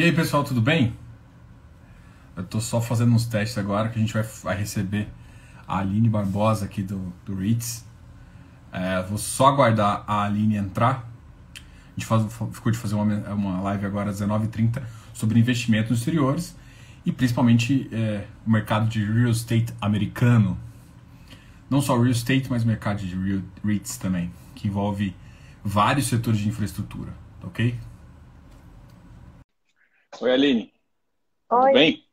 [0.00, 0.94] E aí, pessoal, tudo bem?
[2.34, 5.06] Eu tô só fazendo uns testes agora que a gente vai, vai receber
[5.68, 7.84] a Aline Barbosa aqui do, do REITs.
[8.72, 11.06] É, vou só aguardar a Aline entrar.
[11.54, 11.60] A
[11.94, 13.04] gente faz, ficou de fazer uma,
[13.34, 14.82] uma live agora às 19h30
[15.12, 16.56] sobre investimentos nos exteriores
[17.04, 20.56] e principalmente é, o mercado de real estate americano.
[21.68, 25.14] Não só real estate, mas o mercado de real, REITs também, que envolve
[25.62, 27.12] vários setores de infraestrutura,
[27.42, 27.78] ok?
[30.20, 30.72] Oi, Aline.
[31.50, 31.60] Oi.
[31.60, 32.04] Tudo bem?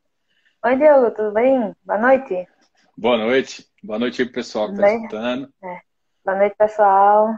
[0.64, 1.76] Oi, Diogo, tudo bem?
[1.84, 2.48] Boa noite.
[2.98, 3.68] Boa noite.
[3.84, 5.54] Boa noite aí pro pessoal que está escutando.
[5.62, 5.82] É.
[6.24, 7.38] Boa noite, pessoal.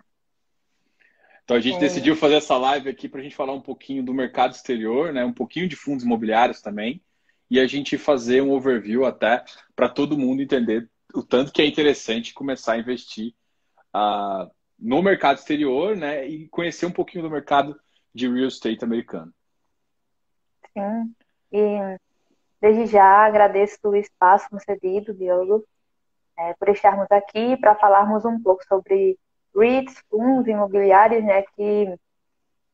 [1.43, 1.79] Então a gente É.
[1.79, 5.25] decidiu fazer essa live aqui para a gente falar um pouquinho do mercado exterior, né?
[5.25, 7.01] Um pouquinho de fundos imobiliários também.
[7.49, 9.43] E a gente fazer um overview até
[9.75, 13.33] para todo mundo entender o tanto que é interessante começar a investir
[13.91, 16.27] ah, no mercado exterior, né?
[16.27, 17.75] E conhecer um pouquinho do mercado
[18.13, 19.33] de real estate americano.
[20.73, 21.13] Sim.
[21.51, 21.97] E
[22.61, 25.65] desde já agradeço o espaço concedido, Diogo,
[26.37, 29.17] é, por estarmos aqui para falarmos um pouco sobre
[29.55, 31.95] REITs, fundos imobiliários, né, que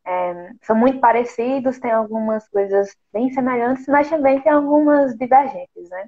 [0.05, 6.07] é, são muito parecidos, tem algumas coisas bem semelhantes, mas também tem algumas divergentes, né?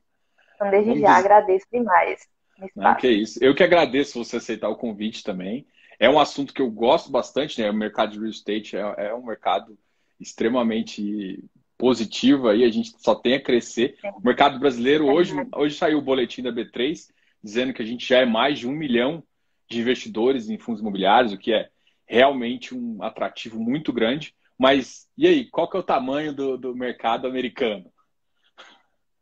[0.55, 2.27] Então, desde Vamos já dizer- agradeço demais
[2.59, 2.99] Não, espaço.
[2.99, 3.39] que é isso.
[3.43, 5.65] Eu que agradeço você aceitar o convite também.
[5.99, 7.69] É um assunto que eu gosto bastante, né?
[7.69, 9.77] O mercado de real estate é, é um mercado
[10.19, 11.43] extremamente
[11.77, 13.97] positivo aí, a gente só tem a crescer.
[14.15, 17.09] O mercado brasileiro, hoje, hoje saiu o boletim da B3
[17.43, 19.23] dizendo que a gente já é mais de um milhão
[19.69, 21.69] de investidores em fundos imobiliários, o que é
[22.05, 24.33] realmente um atrativo muito grande.
[24.57, 27.91] Mas e aí, qual que é o tamanho do, do mercado americano?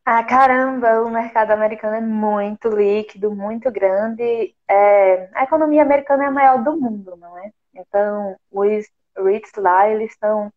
[0.06, 4.56] Ah, caramba, o mercado americano é muito líquido, muito grande.
[4.70, 7.52] É, a economia americana é a maior do mundo, não é?
[7.74, 8.86] Então, os
[9.18, 10.54] REITs lá, eles estão.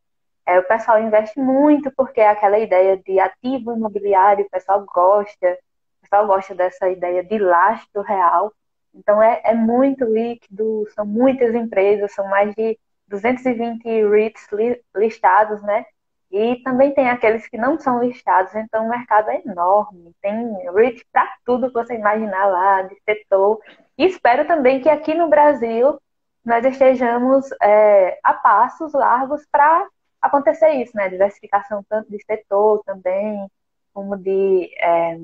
[0.49, 5.59] É, o pessoal investe muito porque é aquela ideia de ativo imobiliário, o pessoal gosta,
[5.99, 8.53] o pessoal gosta dessa ideia de lastro real.
[8.95, 15.63] Então, é, é muito líquido, são muitas empresas, são mais de 220 REITs li- listados,
[15.63, 15.85] né?
[16.31, 20.13] E também tem aqueles que não são listados, então o mercado é enorme.
[20.21, 20.35] Tem
[20.75, 23.61] REIT para tudo que você imaginar lá, de setor.
[23.97, 25.99] E espero também que aqui no Brasil
[26.45, 29.87] nós estejamos é, a passos largos para
[30.21, 31.09] acontecer isso, né?
[31.09, 33.47] Diversificação tanto de setor também,
[33.93, 35.19] como de é,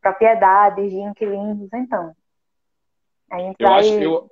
[0.00, 1.68] propriedades, de inquilinos.
[1.72, 2.14] Então,
[3.30, 3.78] a gente Eu vai.
[3.78, 4.30] acho, eu,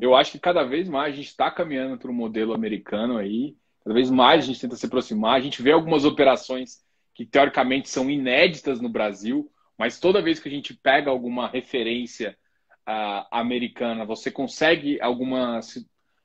[0.00, 3.56] eu acho que cada vez mais a gente está caminhando para o modelo americano aí.
[3.84, 5.36] Cada vez mais a gente tenta se aproximar.
[5.36, 6.82] A gente vê algumas operações
[7.14, 12.36] que teoricamente são inéditas no Brasil, mas toda vez que a gente pega alguma referência
[12.86, 15.60] ah, americana, você consegue alguma,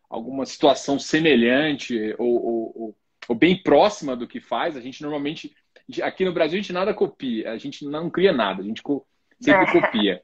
[0.09, 2.95] alguma situação semelhante ou, ou- ou-
[3.27, 4.75] ou bem próxima do que faz.
[4.75, 5.53] A gente normalmente,
[6.01, 8.81] aqui no Brasil, a gente nada copia, a gente não cria nada, a gente
[9.39, 9.81] sempre É.
[9.81, 10.21] copia.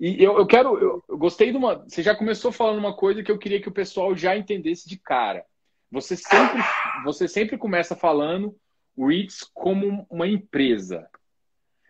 [0.00, 1.76] E eu, eu quero, eu, eu gostei de uma.
[1.76, 4.98] Você já começou falando uma coisa que eu queria que o pessoal já entendesse de
[4.98, 5.44] cara.
[5.90, 6.62] Você sempre,
[7.04, 8.56] você sempre começa falando
[8.96, 11.06] o REITs como uma empresa.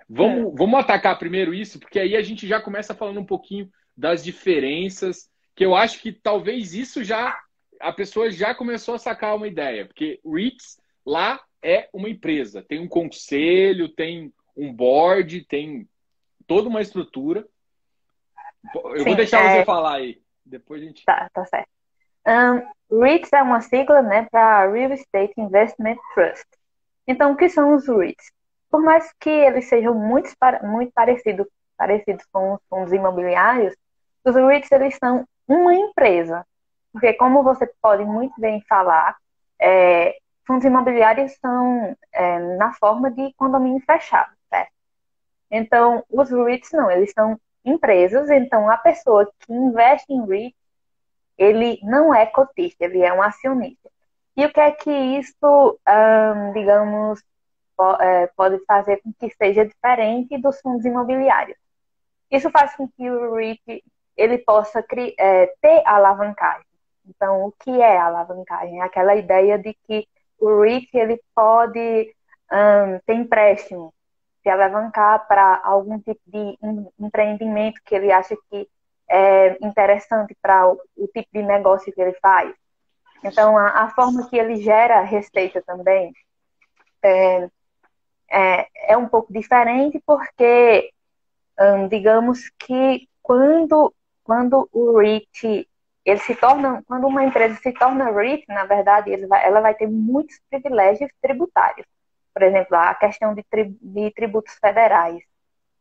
[0.08, 4.22] Vamos, vamos atacar primeiro isso, porque aí a gente já começa falando um pouquinho das
[4.22, 7.38] diferenças, que eu acho que talvez isso já
[7.82, 12.78] a pessoa já começou a sacar uma ideia, porque REITs lá é uma empresa, tem
[12.78, 15.88] um conselho, tem um board, tem
[16.46, 17.46] toda uma estrutura.
[18.74, 20.22] Eu Sim, vou deixar é- você falar aí.
[20.44, 21.04] Depois a gente.
[21.04, 21.68] Tá, tá certo.
[22.26, 26.46] Um, REITs é uma sigla, né, para Real Estate Investment Trust.
[27.06, 28.30] Então, o que são os REITs?
[28.70, 30.30] Por mais que eles sejam muito,
[30.62, 33.74] muito parecidos, parecidos com os fundos imobiliários,
[34.24, 36.46] os REITs eles são uma empresa.
[36.92, 39.16] Porque, como você pode muito bem falar,
[39.60, 40.16] é,
[40.46, 44.72] fundos imobiliários são é, na forma de condomínio fechado, certo?
[45.50, 48.30] Então, os REITs não, eles são empresas.
[48.30, 50.54] Então, a pessoa que investe em REIT
[51.38, 53.90] ele não é cotista, ele é um acionista.
[54.36, 55.78] E o que é que isso,
[56.54, 57.22] digamos,
[58.00, 61.58] é, pode fazer com que seja diferente dos fundos imobiliários?
[62.30, 63.84] Isso faz com que o REIT
[64.16, 64.84] ele possa
[65.18, 66.66] é, ter alavancagem.
[67.06, 68.80] Então, o que é alavancagem?
[68.80, 70.06] É aquela ideia de que
[70.38, 72.14] o REIT ele pode
[72.50, 73.92] ahn, ter empréstimo,
[74.42, 78.68] se alavancar para algum tipo de em- empreendimento que ele acha que
[79.08, 82.54] é interessante para o, o tipo de negócio que ele faz.
[83.24, 86.12] Então, a, a forma que ele gera receita também
[87.02, 87.48] é,
[88.30, 90.90] é, é um pouco diferente, porque,
[91.60, 93.94] hum, digamos que quando,
[94.24, 95.68] quando o REIT
[96.04, 99.86] ele se torna, quando uma empresa se torna REIT, na verdade, vai- ela vai ter
[99.88, 101.86] muitos privilégios tributários.
[102.34, 105.22] por exemplo, a questão de, tri, de tributos federais.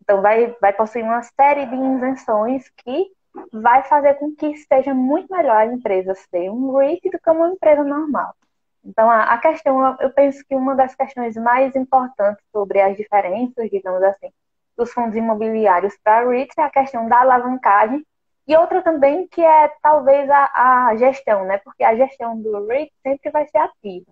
[0.02, 3.12] Então, vai, vai possuir uma série de isenções que
[3.54, 7.50] vai fazer com que seja muito melhor a empresa ser um REIT do que uma
[7.50, 8.36] empresa normal.
[8.84, 13.70] Então, a, a questão, eu penso que uma das questões mais importantes sobre as diferenças,
[13.70, 14.32] digamos assim,
[14.78, 18.06] dos fundos imobiliários para REITs é a questão da alavancagem
[18.48, 21.58] e outra também que é talvez a, a gestão, né?
[21.60, 24.12] Porque a gestão do REIT sempre vai ser ativa.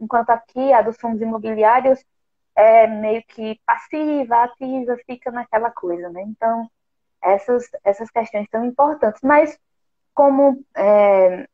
[0.00, 2.04] Enquanto aqui a dos fundos imobiliários
[2.56, 6.22] é meio que passiva, ativa, fica naquela coisa, né?
[6.22, 6.68] Então,
[7.22, 9.58] essas, essas questões são importantes, mas
[10.14, 11.48] como é,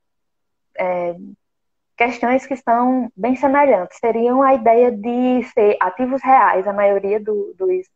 [0.79, 1.17] é,
[1.97, 7.55] questões que são bem semelhantes, seriam a ideia de ser ativos reais, a maioria do,
[7.55, 7.87] dos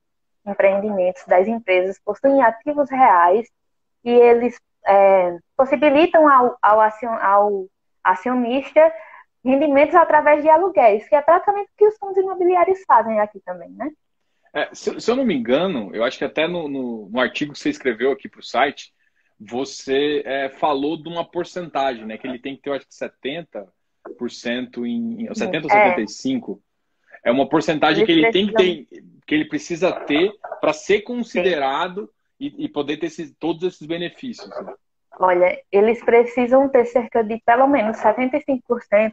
[0.46, 3.48] empreendimentos das empresas possuem ativos reais
[4.04, 6.80] e eles é, possibilitam ao, ao,
[7.20, 7.66] ao
[8.02, 8.92] acionista
[9.44, 13.70] rendimentos através de aluguéis, que é praticamente o que os fundos imobiliários fazem aqui também,
[13.70, 13.90] né?
[14.52, 17.52] É, se, se, eu não me engano, eu acho que até no, no, no artigo
[17.52, 18.92] que você escreveu aqui para o site,
[19.38, 22.18] você é, falou de uma porcentagem, né?
[22.18, 25.32] Que ele tem que ter, eu acho que 70% em.
[25.32, 26.58] 70 ou 75%.
[27.24, 28.56] É, é uma porcentagem ele que ele precisa...
[28.56, 33.34] tem que ter, que ele precisa ter para ser considerado e, e, poder ter esses,
[33.38, 34.48] todos esses benefícios.
[34.48, 34.74] Né?
[35.18, 39.12] Olha, eles precisam ter cerca de pelo menos 75%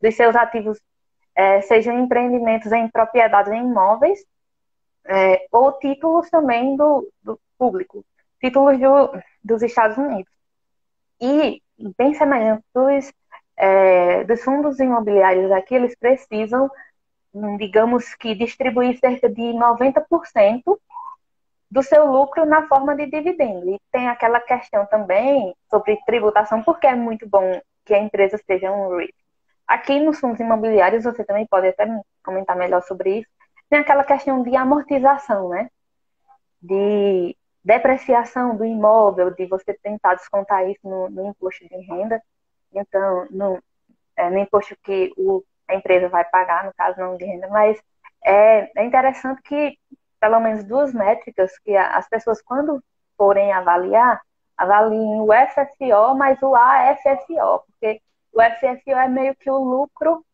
[0.00, 0.80] dos seus ativos
[1.34, 4.24] é, sejam empreendimentos em propriedades em imóveis
[5.06, 8.04] é, ou títulos também do, do público,
[8.40, 9.12] títulos do,
[9.42, 10.32] dos Estados Unidos.
[11.20, 11.62] E,
[11.96, 13.12] bem semelhante dos,
[13.56, 16.70] é, dos fundos imobiliários aqui, eles precisam,
[17.58, 20.62] digamos que, distribuir cerca de 90%
[21.74, 23.68] do seu lucro na forma de dividendo.
[23.68, 28.70] E tem aquela questão também sobre tributação, porque é muito bom que a empresa seja
[28.70, 29.12] um REIT.
[29.66, 31.84] Aqui nos fundos imobiliários, você também pode até
[32.22, 33.28] comentar melhor sobre isso,
[33.68, 35.68] tem aquela questão de amortização, né?
[36.62, 42.22] De depreciação do imóvel, de você tentar descontar isso no, no imposto de renda.
[42.72, 43.60] Então, no,
[44.16, 47.82] é, no imposto que o, a empresa vai pagar, no caso não de renda, mas
[48.24, 49.76] é, é interessante que
[50.24, 52.82] pelo menos duas métricas que as pessoas, quando
[53.14, 54.22] forem avaliar,
[54.56, 58.00] avaliem o FFO mais o AFFO, porque
[58.32, 60.24] o FFO é meio que o lucro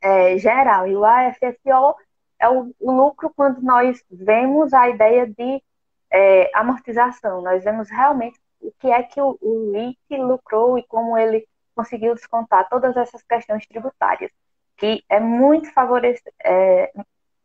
[0.00, 1.94] é, geral e o AFFO
[2.40, 5.62] é o, lucro quando nós vemos a ideia de
[6.10, 11.16] é, amortização, nós vemos realmente o que é que o, o REIT lucrou e como
[11.16, 14.32] ele conseguiu descontar todas essas questões tributárias,
[14.76, 16.90] que é muito favorece, é,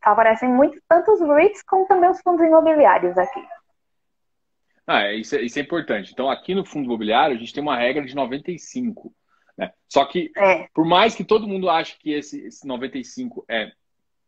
[0.04, 3.42] favorecem muito tanto os REITs como também os fundos imobiliários aqui.
[4.92, 6.12] Ah, é, isso, é, isso é importante.
[6.12, 9.14] Então, aqui no fundo imobiliário, a gente tem uma regra de 95.
[9.56, 9.72] Né?
[9.88, 10.68] Só que, é.
[10.74, 13.72] por mais que todo mundo ache que esse, esse 95 é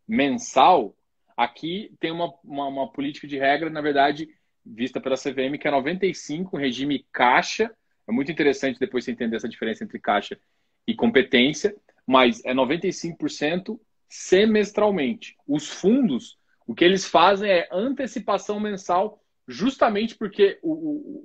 [0.08, 0.96] mensal,
[1.36, 4.30] aqui tem uma, uma, uma, política de regra, na verdade,
[4.64, 7.74] vista pela CVM, que é 95, regime caixa.
[8.08, 10.38] É muito interessante depois você entender essa diferença entre caixa
[10.86, 11.76] e competência,
[12.06, 13.80] mas é 95%
[14.12, 15.38] semestralmente.
[15.48, 16.38] Os fundos,
[16.68, 20.74] o que eles fazem é antecipação mensal, justamente porque o,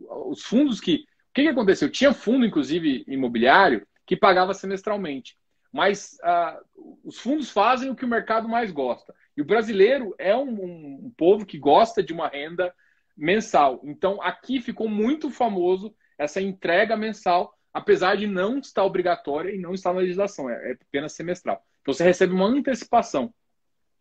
[0.09, 1.05] o, os fundos que.
[1.29, 1.91] O que, que aconteceu?
[1.91, 5.37] Tinha fundo, inclusive, imobiliário, que pagava semestralmente.
[5.71, 9.13] Mas uh, os fundos fazem o que o mercado mais gosta.
[9.37, 12.73] E o brasileiro é um, um, um povo que gosta de uma renda
[13.15, 13.83] mensal.
[13.85, 19.75] Então, aqui ficou muito famoso essa entrega mensal, apesar de não estar obrigatória e não
[19.75, 21.63] estar na legislação, é, é apenas semestral.
[21.87, 23.33] Então você recebe uma antecipação.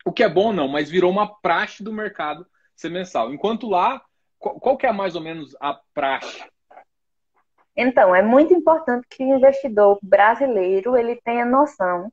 [0.04, 2.44] O que é bom não, mas virou uma praxe do mercado
[2.75, 3.32] ser mensal.
[3.32, 4.01] Enquanto lá,
[4.39, 6.44] qual, que é mais ou menos a praxe?
[7.77, 12.12] Então, é muito importante que o investidor brasileiro ele tenha noção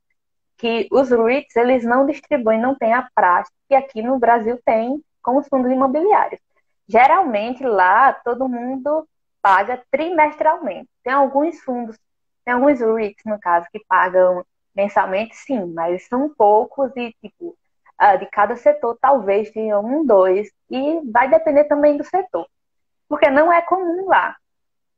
[0.59, 5.03] que os REITs eles não distribuem, não tem a praxe que aqui no Brasil tem
[5.23, 6.41] com os fundos imobiliários.
[6.87, 9.09] Geralmente lá todo mundo
[9.41, 10.91] paga trimestralmente.
[11.03, 11.99] Tem alguns fundos,
[12.45, 17.57] tem alguns REITs no caso que pagam mensalmente, sim, mas são poucos e, tipo,
[18.19, 22.47] de cada setor talvez tenha um, dois, e vai depender também do setor,
[23.09, 24.37] porque não é comum lá.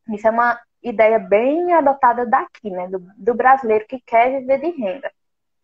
[0.09, 4.71] Isso é uma ideia bem adotada daqui, né, do, do brasileiro que quer viver de
[4.71, 5.11] renda.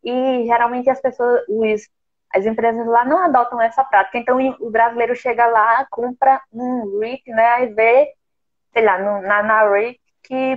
[0.02, 1.88] E geralmente as pessoas, os,
[2.34, 4.18] as empresas lá não adotam essa prática.
[4.18, 8.12] Então o brasileiro chega lá, compra um REIT, né, aí vê,
[8.72, 10.56] sei lá, no, na, na REIT que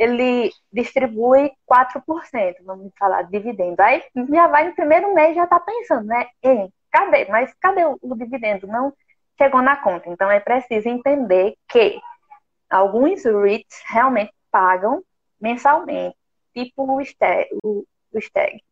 [0.00, 3.82] ele distribui 4%, vamos falar, dividendo.
[3.82, 4.02] Aí
[4.32, 6.26] já vai no primeiro mês, já está pensando, né?
[6.42, 7.26] Ei, cadê?
[7.26, 8.66] Mas cadê o, o, dividendo?
[8.66, 8.94] Não
[9.36, 10.08] chegou na conta.
[10.08, 12.00] Então é preciso entender que
[12.70, 15.02] alguns REITs realmente pagam
[15.38, 16.16] mensalmente,
[16.54, 17.50] tipo o STEG.
[17.62, 18.64] O, o STEG.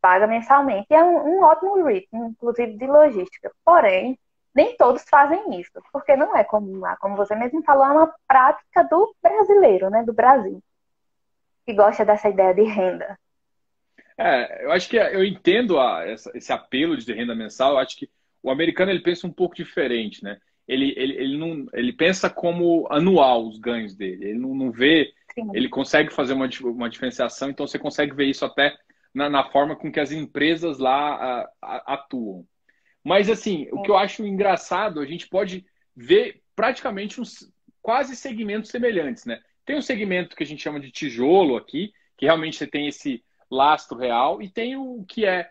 [0.00, 0.86] paga mensalmente.
[0.90, 3.52] E é um, um ótimo ritmo, inclusive de logística.
[3.66, 4.18] Porém,
[4.54, 8.82] nem todos fazem isso, porque não é como, como você mesmo falou, é uma prática
[8.84, 10.62] do brasileiro, né, do Brasil,
[11.70, 13.18] que gosta dessa ideia de renda.
[14.18, 17.72] É, eu acho que eu entendo a, essa, esse apelo de renda mensal.
[17.72, 18.10] Eu acho que
[18.42, 20.38] o americano ele pensa um pouco diferente, né?
[20.66, 24.30] Ele, ele, ele, não, ele pensa como anual os ganhos dele.
[24.30, 25.50] Ele não, não vê, Sim.
[25.54, 27.50] ele consegue fazer uma, uma diferenciação.
[27.50, 28.76] Então você consegue ver isso até
[29.14, 32.44] na, na forma com que as empresas lá a, a, atuam.
[33.02, 35.64] Mas assim, o que eu acho engraçado, a gente pode
[35.96, 37.50] ver praticamente uns
[37.80, 39.40] quase segmentos semelhantes, né?
[39.70, 43.22] Tem um segmento que a gente chama de tijolo aqui, que realmente você tem esse
[43.48, 45.48] lastro real, e tem o que é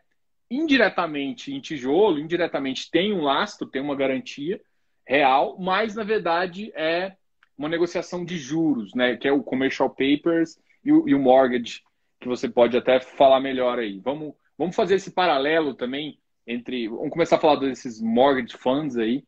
[0.52, 4.60] indiretamente em tijolo, indiretamente tem um lastro, tem uma garantia
[5.08, 7.16] real, mas na verdade é
[7.58, 9.16] uma negociação de juros, né?
[9.16, 11.82] Que é o commercial papers e o, e o mortgage,
[12.20, 14.02] que você pode até falar melhor aí.
[14.02, 16.90] Vamos, vamos fazer esse paralelo também entre.
[16.90, 19.24] Vamos começar a falar desses mortgage funds aí,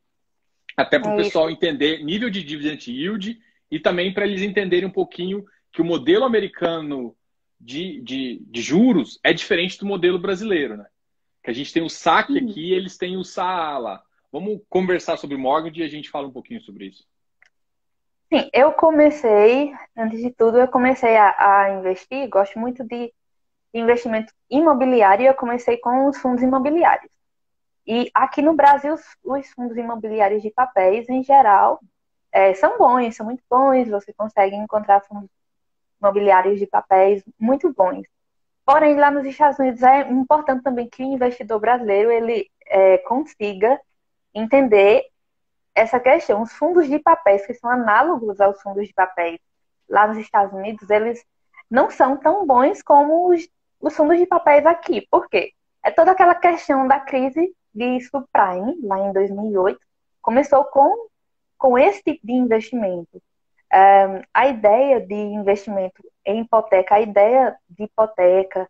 [0.76, 3.40] até para o é pessoal entender nível de dividend yield
[3.72, 7.16] e também para eles entenderem um pouquinho que o modelo americano
[7.60, 10.86] de, de, de juros é diferente do modelo brasileiro, né?
[11.42, 12.50] Que a gente tem o saque Sim.
[12.50, 14.04] aqui e eles têm o SA lá.
[14.32, 17.06] Vamos conversar sobre mortgage e a gente fala um pouquinho sobre isso.
[18.32, 23.14] Sim, eu comecei, antes de tudo, eu comecei a, a investir, gosto muito de
[23.74, 27.12] investimento imobiliário, eu comecei com os fundos imobiliários.
[27.86, 31.82] E aqui no Brasil, os fundos imobiliários de papéis, em geral,
[32.32, 35.30] é, são bons, são muito bons, você consegue encontrar fundos
[36.00, 38.04] imobiliários de papéis muito bons.
[38.66, 43.80] Porém, lá nos Estados Unidos é importante também que o investidor brasileiro ele é, consiga
[44.34, 45.06] entender
[45.76, 46.42] essa questão.
[46.42, 49.40] Os fundos de papéis, que são análogos aos fundos de papéis
[49.90, 51.24] lá nos Estados Unidos, eles
[51.70, 53.48] não são tão bons como os,
[53.80, 55.08] os fundos de papéis aqui.
[55.10, 55.54] Por quê?
[55.84, 59.80] É toda aquela questão da crise de subprime, lá em 2008,
[60.22, 61.08] começou com,
[61.62, 63.22] com esse tipo de investimento.
[63.72, 68.68] Um, a ideia de investimento em hipoteca, a ideia de hipoteca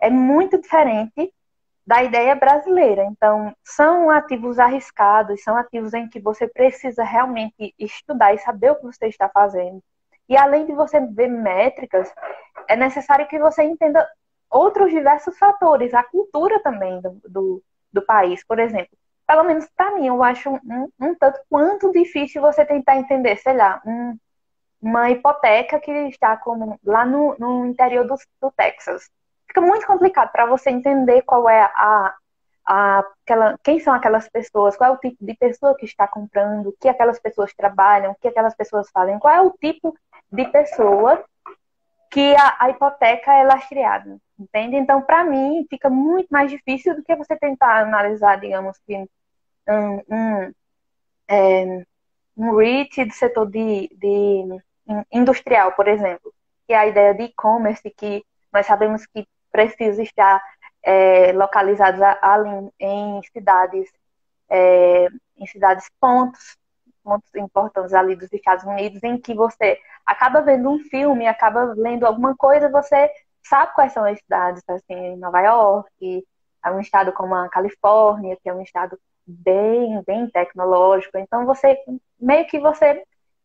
[0.00, 1.32] é muito diferente
[1.86, 3.04] da ideia brasileira.
[3.04, 8.76] Então, são ativos arriscados, são ativos em que você precisa realmente estudar e saber o
[8.76, 9.80] que você está fazendo.
[10.28, 12.12] E além de você ver métricas,
[12.68, 14.04] é necessário que você entenda
[14.50, 18.44] outros diversos fatores, a cultura também do, do, do país.
[18.44, 22.96] Por exemplo, pelo menos para mim, eu acho um, um, tanto quanto difícil você tentar
[22.96, 24.16] entender, sei lá, um,
[24.80, 29.08] uma hipoteca que está como lá no, no interior do, do Texas.
[29.46, 32.14] Fica muito complicado para você entender qual é a,
[32.66, 36.68] a, aquela, quem são aquelas pessoas, qual é o tipo de pessoa que está comprando,
[36.68, 39.96] o que aquelas pessoas trabalham, o que aquelas pessoas fazem, qual é o tipo
[40.30, 41.24] de pessoa
[42.10, 44.76] que a, a hipoteca é lastreada, entende?
[44.76, 48.96] Então, para mim, fica muito mais difícil do que você tentar analisar, digamos que
[49.68, 50.52] um, um,
[51.28, 51.84] é,
[52.36, 54.62] um REIT do setor de, de
[55.10, 56.32] industrial, por exemplo,
[56.66, 60.42] que é a ideia de e-commerce, que nós sabemos que precisa estar
[60.82, 63.90] é, localizados ali em cidades,
[64.50, 66.56] é, em cidades pontos,
[67.02, 72.06] pontos importantes ali dos Estados Unidos, em que você acaba vendo um filme, acaba lendo
[72.06, 73.10] alguma coisa, você
[73.42, 76.26] sabe quais são as cidades, assim, Nova York,
[76.64, 81.18] é um estado como a Califórnia, que é um estado bem, bem tecnológico.
[81.18, 81.78] Então você
[82.20, 83.02] meio que você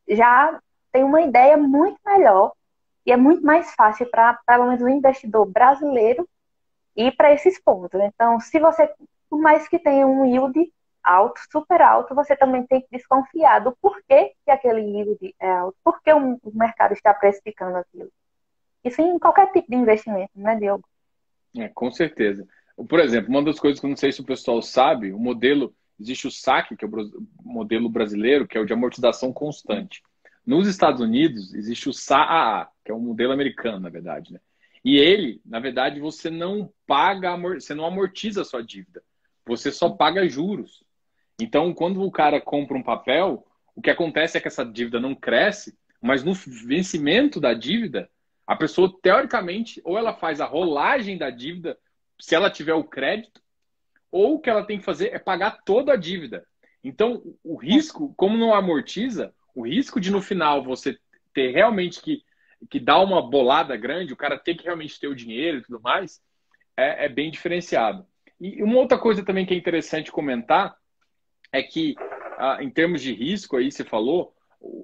[0.08, 0.60] já
[0.92, 2.54] tem uma ideia muito melhor
[3.06, 6.28] e é muito mais fácil para, pelo menos, o investidor brasileiro
[6.96, 8.00] ir para esses pontos.
[8.02, 8.92] Então, se você,
[9.30, 10.72] por mais que tenha um yield
[11.04, 15.78] alto, super alto, você também tem que desconfiar do porquê que aquele yield é alto,
[15.84, 18.10] porque o mercado está precificando aquilo.
[18.84, 20.88] Isso em qualquer tipo de investimento, né, Diogo?
[21.58, 22.48] É, com certeza.
[22.88, 25.74] Por exemplo, uma das coisas que eu não sei se o pessoal sabe, o modelo,
[26.00, 26.92] existe o SAC, que é o
[27.44, 30.02] modelo brasileiro, que é o de amortização constante.
[30.46, 34.32] Nos Estados Unidos, existe o SAA, que é um modelo americano, na verdade.
[34.32, 34.40] Né?
[34.84, 39.04] E ele, na verdade, você não paga, você não amortiza a sua dívida.
[39.46, 40.84] Você só paga juros.
[41.42, 45.14] Então, quando o cara compra um papel, o que acontece é que essa dívida não
[45.14, 48.10] cresce, mas no vencimento da dívida,
[48.48, 51.78] a pessoa, teoricamente, ou ela faz a rolagem da dívida,
[52.18, 53.42] se ela tiver o crédito,
[54.10, 56.48] ou o que ela tem que fazer é pagar toda a dívida.
[56.82, 60.98] Então, o risco, como não amortiza, o risco de no final você
[61.34, 62.24] ter realmente que,
[62.70, 65.82] que dar uma bolada grande, o cara ter que realmente ter o dinheiro e tudo
[65.82, 66.22] mais,
[66.78, 68.06] é, é bem diferenciado.
[68.40, 70.78] E uma outra coisa também que é interessante comentar
[71.52, 71.96] é que,
[72.38, 74.34] ah, em termos de risco, aí você falou,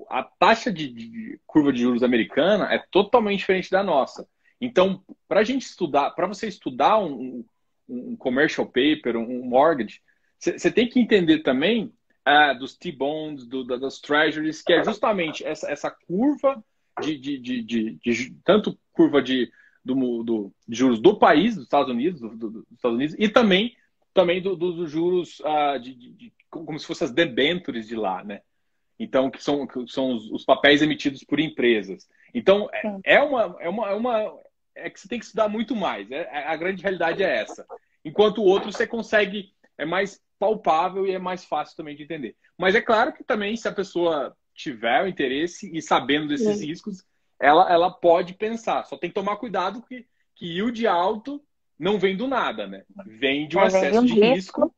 [0.10, 4.28] a taxa de, de, curva de juros americana é totalmente diferente da nossa.
[4.62, 7.44] Então, para a gente estudar, para você estudar um,
[7.88, 10.02] um commercial paper, um mortgage,
[10.40, 11.94] você tem que entender também
[12.26, 16.64] ah, dos T-bonds, do, das treasuries, que é justamente essa, essa curva
[17.02, 19.52] de, de, de, tanto curva de,
[19.84, 23.76] do, do, juros do país, dos Estados Unidos, do, do, dos Estados Unidos, e também,
[24.14, 28.42] também dos do, juros ah, de, como se fossem as debentures de lá, né?
[29.00, 32.08] Então, que são, que são os, os papéis emitidos por empresas.
[32.34, 34.40] Então, é, é uma, é, uma, é uma.
[34.76, 36.10] É que você tem que estudar muito mais.
[36.12, 37.66] É, é, a grande realidade é essa.
[38.04, 39.52] Enquanto o outro você consegue.
[39.78, 42.36] É mais palpável e é mais fácil também de entender.
[42.58, 46.66] Mas é claro que também, se a pessoa tiver o interesse e sabendo desses Sim.
[46.68, 47.04] riscos,
[47.40, 48.86] ela, ela pode pensar.
[48.86, 51.44] Só tem que tomar cuidado que, que yield alto
[51.78, 52.84] não vem do nada, né?
[53.06, 54.62] Vem de um é, excesso de risco.
[54.62, 54.76] risco.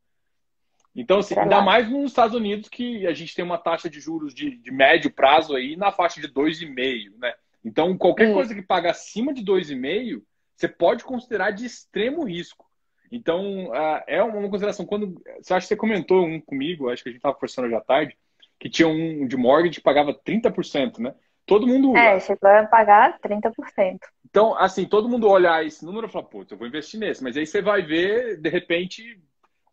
[0.96, 4.34] Então, assim, ainda mais nos Estados Unidos, que a gente tem uma taxa de juros
[4.34, 7.34] de, de médio prazo aí na faixa de 2,5, né?
[7.64, 10.22] Então, qualquer coisa que paga acima de 2,5,
[10.56, 12.66] você pode considerar de extremo risco.
[13.12, 13.72] Então,
[14.08, 14.86] é uma consideração.
[14.86, 17.76] Quando você acha que você comentou um comigo, acho que a gente estava conversando hoje
[17.76, 18.18] à tarde,
[18.60, 21.14] que tinha um de mortgage que pagava 30%, né?
[21.46, 21.96] Todo mundo.
[21.96, 24.00] É, chegou a pagar 30%.
[24.30, 27.24] Então, assim, todo mundo olhar esse número e falar, pô, eu vou investir nesse.
[27.24, 29.22] Mas aí você vai ver, de repente,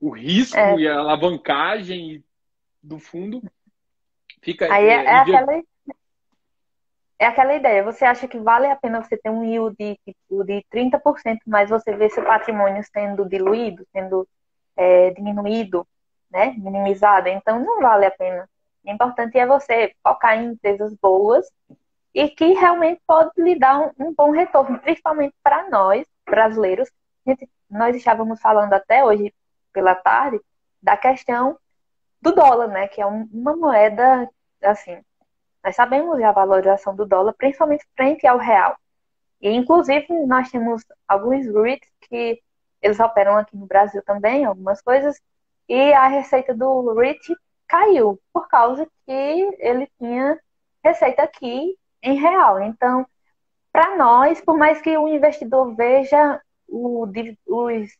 [0.02, 0.76] o risco é.
[0.80, 2.25] e a alavancagem
[2.82, 3.40] do fundo
[4.42, 4.66] fica.
[4.75, 5.62] Aí é, é, é aquela,
[7.21, 7.85] é aquela ideia.
[7.85, 11.71] Você acha que vale a pena você ter um yield de, tipo, de 30%, mas
[11.71, 14.28] você vê seu patrimônio sendo diluído, sendo
[14.76, 15.87] é, diminuído,
[16.28, 16.52] né?
[16.59, 17.28] minimizado.
[17.28, 18.50] Então, não vale a pena.
[18.85, 21.47] O importante é você focar em empresas boas
[22.12, 26.90] e que realmente pode lhe dar um, um bom retorno, principalmente para nós, brasileiros.
[27.25, 29.32] Gente, nós estávamos falando até hoje
[29.73, 30.41] pela tarde
[30.83, 31.59] da questão
[32.21, 32.88] do dólar, né?
[32.88, 34.29] Que é uma moeda,
[34.62, 34.99] assim,
[35.64, 38.76] nós sabemos a valorização do dólar, principalmente frente ao real.
[39.41, 42.41] E, inclusive, nós temos alguns REITs que
[42.81, 45.21] eles operam aqui no Brasil também, algumas coisas,
[45.69, 47.35] e a receita do REIT
[47.66, 50.38] caiu por causa que ele tinha
[50.85, 52.61] receita aqui em real.
[52.61, 53.07] Então,
[53.73, 57.07] para nós, por mais que o investidor veja o,
[57.46, 57.96] os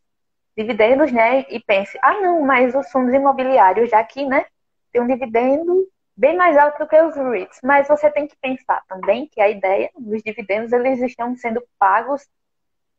[0.57, 4.45] dividendos, né, e pense, ah, não, mas os fundos imobiliários já aqui, né,
[4.93, 7.61] tem um dividendo bem mais alto do que os REITs.
[7.63, 12.29] Mas você tem que pensar também que a ideia dos dividendos, eles estão sendo pagos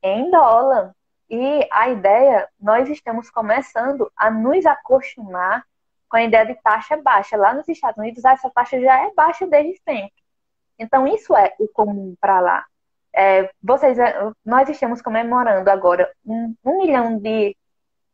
[0.02, 0.94] em dólar.
[1.30, 5.64] E a ideia, nós estamos começando a nos acostumar
[6.10, 7.38] com a ideia de taxa baixa.
[7.38, 10.14] Lá nos Estados Unidos, essa taxa já é baixa desde sempre.
[10.78, 12.66] Então, isso é o comum para lá.
[13.16, 17.56] É, vocês, é, nós estamos comemorando agora um, um, milhão de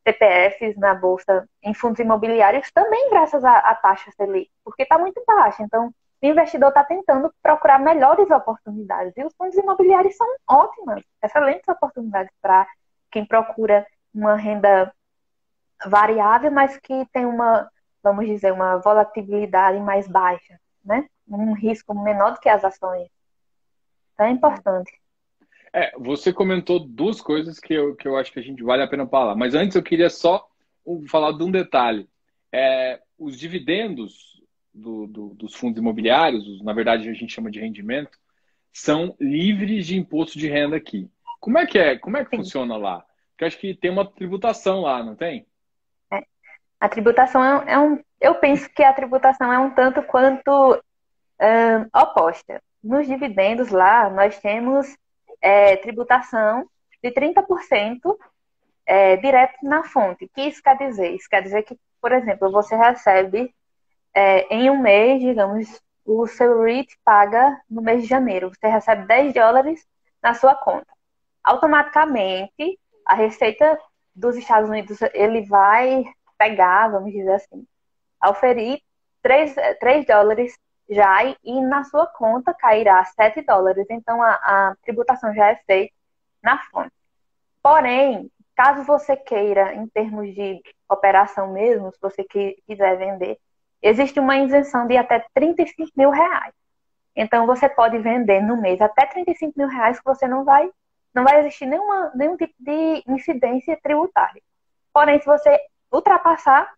[0.06, 5.64] CPFs na bolsa em fundos imobiliários, também graças à, taxa Selic, porque está muito baixa.
[5.64, 9.14] Então, o investidor está tentando procurar melhores oportunidades.
[9.16, 12.68] E os fundos imobiliários são ótimas, excelentes oportunidades para
[13.10, 14.94] quem procura uma renda
[15.86, 17.70] variável, mas que tem uma,
[18.04, 21.08] vamos dizer, uma volatilidade mais baixa, né?
[21.28, 23.08] Um risco menor do que as ações.
[24.20, 24.92] É importante.
[25.74, 28.88] É, você comentou duas coisas que eu, que eu acho que a gente vale a
[28.88, 29.36] pena falar.
[29.36, 30.48] Mas antes eu queria só
[31.08, 32.10] falar de um detalhe.
[32.52, 34.42] É, os dividendos
[34.74, 38.18] do, do, dos fundos imobiliários, na verdade a gente chama de rendimento,
[38.74, 41.10] são livres de imposto de renda aqui.
[41.40, 41.98] Como é que é?
[41.98, 42.38] Como é que Sim.
[42.38, 43.06] funciona lá?
[43.32, 45.46] Porque acho que tem uma tributação lá, não tem?
[46.12, 46.24] É.
[46.80, 48.04] A tributação é, é um.
[48.20, 50.82] Eu penso que a tributação é um tanto quanto
[51.94, 54.88] oposta nos dividendos lá, nós temos
[55.42, 56.68] é, tributação
[57.04, 58.18] de 30%
[58.86, 60.26] é, direto na fonte.
[60.26, 61.12] O que isso quer dizer?
[61.12, 63.54] Isso quer dizer que, por exemplo, você recebe
[64.14, 69.06] é, em um mês, digamos, o seu REIT paga no mês de janeiro, você recebe
[69.06, 69.86] 10 dólares
[70.22, 70.92] na sua conta.
[71.44, 73.80] Automaticamente, a receita
[74.16, 76.04] dos Estados Unidos, ele vai
[76.38, 77.66] pegar, vamos dizer assim,
[78.26, 78.82] oferir
[79.22, 80.58] 3, 3 dólares
[80.90, 83.86] já e na sua conta cairá 7 dólares.
[83.90, 85.94] Então a, a tributação já é feita
[86.44, 86.92] na fonte.
[87.62, 93.38] Porém, caso você queira, em termos de operação mesmo, se você quiser vender,
[93.82, 96.54] existe uma isenção de até 35 mil reais.
[97.16, 100.70] Então você pode vender no mês até 35 mil reais que você não vai,
[101.14, 104.42] não vai existir nenhuma, nenhum tipo de incidência tributária.
[104.94, 105.60] Porém, se você
[105.92, 106.72] ultrapassar,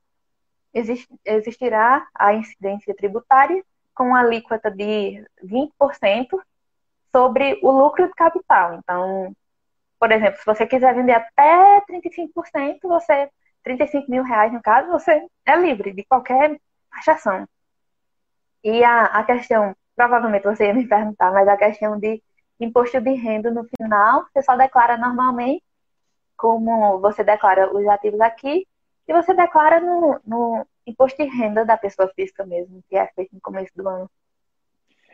[1.26, 3.64] existirá a incidência tributária
[4.02, 6.28] com alíquota de 20%
[7.12, 8.74] sobre o lucro de capital.
[8.74, 9.32] Então,
[10.00, 13.30] por exemplo, se você quiser vender até 35%, você
[13.64, 16.60] 35 mil reais no caso, você é livre de qualquer
[16.92, 17.48] taxação.
[18.64, 22.24] E a, a questão, provavelmente você ia me perguntar, mas a questão de
[22.60, 25.64] imposto de renda no final, você só declara normalmente
[26.36, 28.68] como você declara os ativos aqui
[29.08, 33.34] e você declara no, no imposto de renda da pessoa física mesmo, que é feito
[33.34, 34.10] no começo do ano.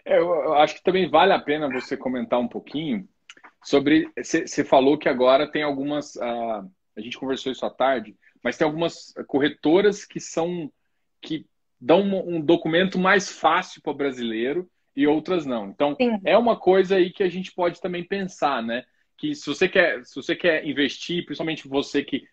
[0.06, 3.08] É, eu acho que também vale a pena você comentar um pouquinho
[3.64, 4.10] sobre.
[4.16, 6.16] Você falou que agora tem algumas.
[6.16, 10.72] Uh, a gente conversou isso à tarde, mas tem algumas corretoras que são.
[11.22, 11.46] que
[11.80, 15.70] dão um, um documento mais fácil para o brasileiro e outras não.
[15.70, 16.20] Então, Sim.
[16.26, 18.84] é uma coisa aí que a gente pode também pensar, né?
[19.16, 22.28] Que se você quer, se você quer investir, principalmente você que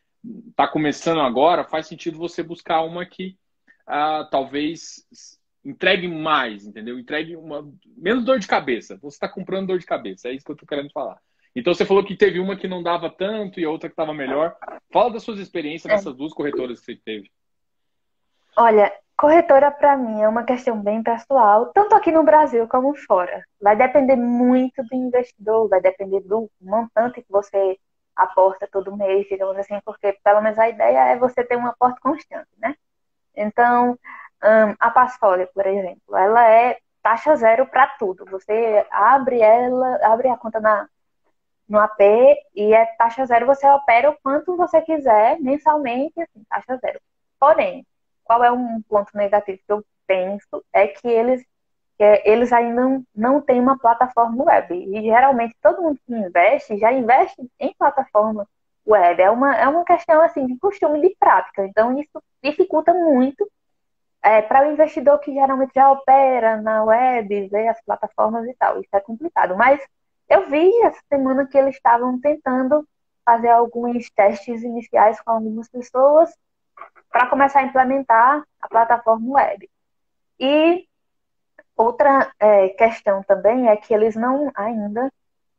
[0.48, 3.36] está começando agora, faz sentido você buscar uma que
[3.86, 5.06] ah, talvez
[5.64, 6.98] entregue mais, entendeu?
[6.98, 8.98] Entregue uma menos dor de cabeça.
[9.02, 11.18] Você está comprando dor de cabeça, é isso que eu estou querendo falar.
[11.54, 14.56] Então você falou que teve uma que não dava tanto e outra que estava melhor.
[14.92, 15.94] Fala das suas experiências é.
[15.94, 17.30] nessas duas corretoras que você teve.
[18.56, 23.44] Olha, corretora para mim é uma questão bem pessoal, tanto aqui no Brasil como fora.
[23.60, 27.78] Vai depender muito do investidor, vai depender do montante que você
[28.16, 32.00] aporta todo mês, digamos assim, porque pelo menos a ideia é você ter um aporte
[32.00, 32.76] constante, né?
[33.36, 33.98] Então,
[34.42, 38.24] um, a Passfolio, por exemplo, ela é taxa zero para tudo.
[38.26, 40.88] Você abre ela, abre a conta na,
[41.68, 42.00] no AP
[42.54, 47.00] e é taxa zero, você opera o quanto você quiser mensalmente, assim, taxa zero.
[47.38, 47.86] Porém,
[48.24, 51.44] qual é um ponto negativo que eu penso é que eles
[51.98, 54.74] eles ainda não, não têm uma plataforma web.
[54.74, 58.46] E geralmente todo mundo que investe já investe em plataforma
[58.86, 59.22] web.
[59.22, 61.66] É uma, é uma questão assim de costume de prática.
[61.66, 63.48] Então isso dificulta muito
[64.22, 68.80] é, para o investidor que geralmente já opera na web, vê as plataformas e tal.
[68.80, 69.56] Isso é complicado.
[69.56, 69.80] Mas
[70.28, 72.86] eu vi essa semana que eles estavam tentando
[73.24, 76.34] fazer alguns testes iniciais com algumas pessoas
[77.10, 79.70] para começar a implementar a plataforma web.
[80.40, 80.86] E
[81.76, 85.12] Outra é, questão também é que eles não ainda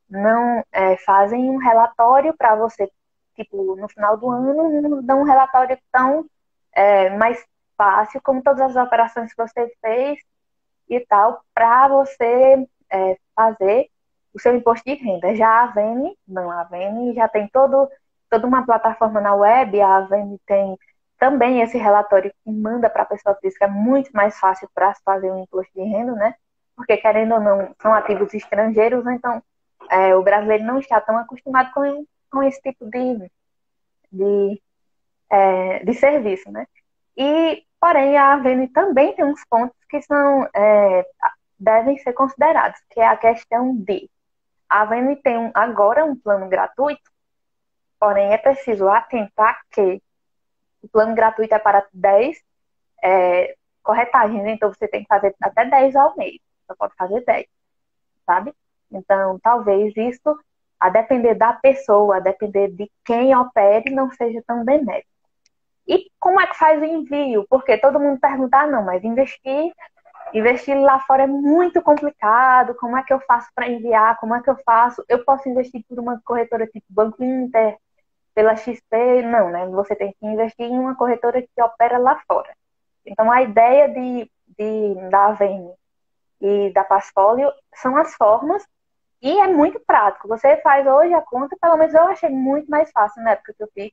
[0.09, 2.89] não é, fazem um relatório para você,
[3.35, 6.25] tipo, no final do ano, não dão um relatório tão
[6.71, 7.43] é, mais
[7.77, 10.19] fácil como todas as operações que você fez
[10.89, 13.89] e tal, para você é, fazer
[14.33, 15.35] o seu imposto de renda.
[15.35, 17.89] Já a Vene, não, a Vene já tem todo,
[18.29, 20.77] toda uma plataforma na web, a Vene tem
[21.17, 25.31] também esse relatório que manda para a pessoa física é muito mais fácil para fazer
[25.31, 26.35] o imposto de renda, né?
[26.75, 29.41] Porque, querendo ou não, são ativos estrangeiros, então
[29.89, 33.31] é, o brasileiro não está tão acostumado com, com esse tipo de,
[34.11, 34.61] de,
[35.29, 36.67] é, de serviço, né?
[37.17, 41.05] E, porém, a Avene também tem uns pontos que são, é,
[41.57, 44.09] devem ser considerados, que é a questão de
[44.69, 47.09] a Avene tem um, agora um plano gratuito,
[47.99, 50.01] porém é preciso atentar que
[50.85, 52.37] o plano gratuito é para 10
[53.03, 54.51] é, corretagens, né?
[54.51, 56.39] então você tem que fazer até 10 ao mês.
[56.67, 57.45] Só pode fazer 10,
[58.25, 58.53] sabe?
[58.91, 60.39] Então, talvez isso,
[60.79, 65.09] a depender da pessoa, a depender de quem opere, não seja tão benéfico.
[65.87, 67.45] E como é que faz o envio?
[67.49, 69.71] Porque todo mundo pergunta, ah, não, mas investir,
[70.33, 72.75] investir lá fora é muito complicado.
[72.75, 74.17] Como é que eu faço para enviar?
[74.17, 75.03] Como é que eu faço?
[75.07, 77.77] Eu posso investir por uma corretora tipo Banco Inter,
[78.35, 79.65] pela XP, não, né?
[79.67, 82.53] Você tem que investir em uma corretora que opera lá fora.
[83.05, 85.73] Então, a ideia de, de da Avene
[86.41, 88.67] e da Passfolio são as formas
[89.21, 90.27] e é muito prático.
[90.27, 93.63] Você faz hoje a conta, pelo menos eu achei muito mais fácil na época que
[93.63, 93.91] eu fiz,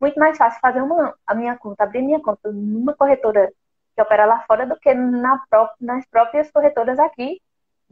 [0.00, 3.52] muito mais fácil fazer uma, a minha conta, abrir minha conta numa corretora
[3.94, 5.40] que opera lá fora do que na
[5.80, 7.40] nas próprias corretoras aqui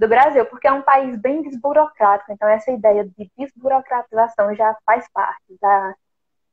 [0.00, 5.06] do Brasil, porque é um país bem desburocrático, então essa ideia de desburocratização já faz
[5.12, 5.94] parte da,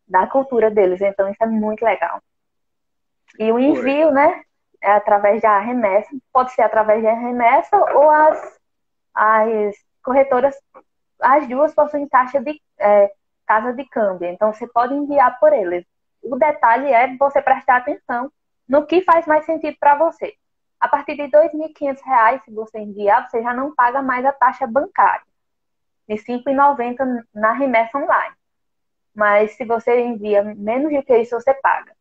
[0.06, 2.22] da cultura deles, então isso é muito legal.
[3.40, 4.44] E o envio, né,
[4.82, 8.60] é através da remessa, pode ser através da remessa ou as,
[9.14, 10.54] as corretoras,
[11.22, 13.10] as duas possuem taxa de é,
[13.46, 15.86] casa de câmbio, então você pode enviar por eles.
[16.22, 18.30] O detalhe é você prestar atenção
[18.68, 20.34] no que faz mais sentido para você.
[20.80, 24.68] A partir de R$ 2.500, se você enviar, você já não paga mais a taxa
[24.68, 25.26] bancária.
[26.08, 28.36] De R$ 5,90 na remessa online.
[29.14, 31.96] Mas se você envia menos do que isso, você paga.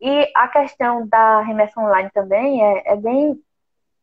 [0.00, 3.40] E a questão da remessa online também é, é bem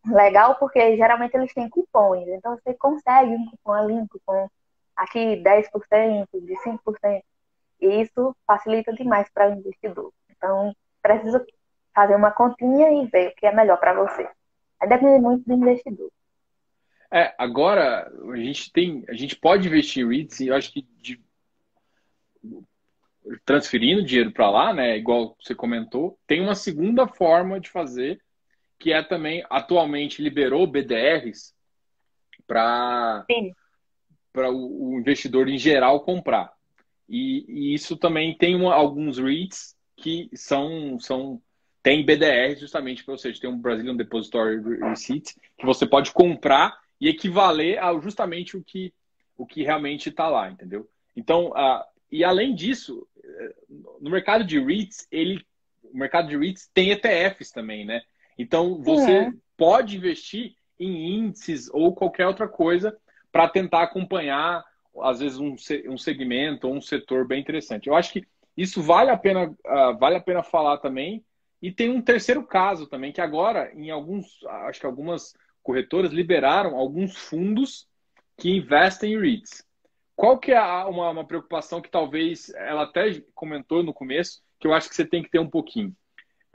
[0.06, 2.28] legal, porque geralmente eles têm cupons.
[2.28, 4.50] Então você consegue um cupom ali, um cupom
[4.96, 7.24] aqui 10%, de 5%.
[7.82, 10.12] E isso facilita demais para o investidor.
[10.30, 11.46] Então, precisa
[11.96, 14.30] fazer uma continha e ver o que é melhor para você.
[14.80, 16.12] Aí depende muito do investidor.
[17.12, 20.82] É, agora a gente tem, a gente pode investir em REITs e eu acho que
[20.98, 21.24] de,
[23.46, 28.20] transferindo dinheiro para lá, né, igual você comentou, tem uma segunda forma de fazer
[28.78, 31.56] que é também atualmente liberou BDRs
[32.46, 33.26] para
[34.34, 36.52] para o, o investidor em geral comprar.
[37.08, 41.42] E, e isso também tem uma, alguns REITs que são, são
[41.86, 43.32] tem BDR justamente para você.
[43.32, 48.92] Tem um Brazilian Depository Receipt que você pode comprar e equivaler ao justamente o que,
[49.38, 50.90] o que realmente está lá, entendeu?
[51.16, 53.56] Então, uh, e além disso, eh,
[54.02, 55.46] no mercado de REITs, ele,
[55.84, 58.02] o mercado de REITs tem ETFs também, né?
[58.36, 59.34] Então, você é.
[59.56, 62.98] pode investir em índices ou qualquer outra coisa
[63.32, 64.66] para tentar acompanhar,
[65.04, 65.56] às vezes, um,
[65.88, 67.88] um segmento ou um setor bem interessante.
[67.90, 68.26] Eu acho que
[68.58, 71.24] isso vale a pena, uh, vale a pena falar também.
[71.66, 76.76] E tem um terceiro caso também, que agora, em alguns, acho que algumas corretoras liberaram
[76.76, 77.88] alguns fundos
[78.38, 79.66] que investem em REITs.
[80.16, 84.76] Qual que é uma, uma preocupação que talvez ela até comentou no começo, que eu
[84.76, 85.92] acho que você tem que ter um pouquinho?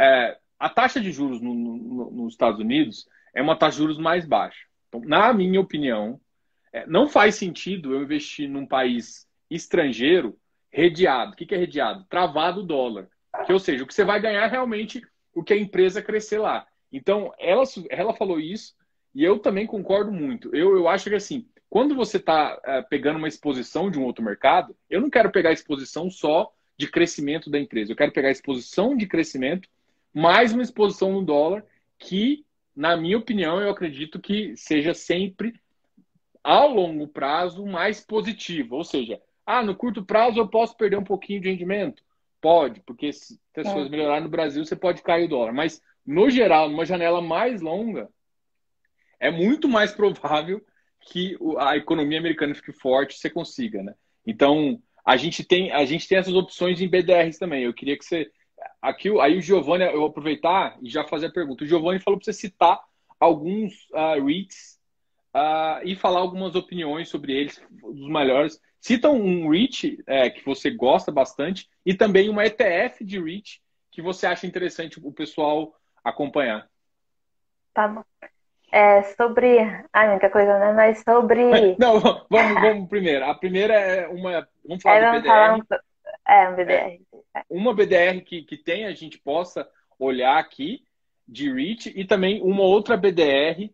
[0.01, 3.99] É, a taxa de juros no, no, nos Estados Unidos é uma taxa de juros
[3.99, 4.65] mais baixa.
[4.87, 6.21] Então, na minha opinião,
[6.73, 10.39] é, não faz sentido eu investir num país estrangeiro
[10.71, 11.33] redeado.
[11.33, 12.07] O que, que é redeado?
[12.09, 13.09] Travado o dólar.
[13.47, 15.03] Que, ou seja, o que você vai ganhar é realmente
[15.35, 16.67] o que a empresa crescer lá.
[16.93, 18.75] Então, ela, ela falou isso
[19.15, 20.55] e eu também concordo muito.
[20.55, 24.25] Eu, eu acho que assim, quando você está é, pegando uma exposição de um outro
[24.25, 27.93] mercado, eu não quero pegar exposição só de crescimento da empresa.
[27.93, 29.69] Eu quero pegar exposição de crescimento
[30.13, 31.65] mais uma exposição no dólar
[31.99, 35.55] que, na minha opinião, eu acredito que seja sempre
[36.43, 38.77] ao longo prazo mais positivo.
[38.77, 42.03] Ou seja, ah, no curto prazo eu posso perder um pouquinho de rendimento?
[42.41, 43.91] Pode, porque se as coisas é.
[43.91, 45.53] melhorarem no Brasil, você pode cair o dólar.
[45.53, 48.09] Mas, no geral, numa janela mais longa,
[49.19, 50.65] é muito mais provável
[51.01, 53.95] que a economia americana fique forte e você consiga, né?
[54.27, 57.65] Então, a gente tem, a gente tem essas opções em BDRs também.
[57.65, 58.31] Eu queria que você.
[58.81, 61.65] Aqui, aí o Giovanni, eu vou aproveitar e já fazer a pergunta.
[61.65, 62.79] O Giovanni falou para você citar
[63.19, 64.80] alguns uh, REITs
[65.35, 68.61] uh, e falar algumas opiniões sobre eles, dos melhores.
[68.81, 74.01] Cita um REIT é, que você gosta bastante e também uma ETF de REIT que
[74.01, 76.69] você acha interessante o pessoal acompanhar.
[77.75, 78.05] Tá bom.
[78.73, 79.59] É sobre.
[79.93, 80.73] Ah, muita coisa, né?
[80.73, 81.43] Mas sobre.
[81.77, 83.25] Não, vamos, vamos primeiro.
[83.25, 84.49] A primeira é uma.
[84.65, 85.55] Vamos falar é, do BDR.
[85.55, 86.33] Um...
[86.33, 87.01] É, um BDR.
[87.35, 90.85] É, uma BDR que, que tem, a gente possa olhar aqui
[91.27, 93.71] de REIT e também uma outra BDR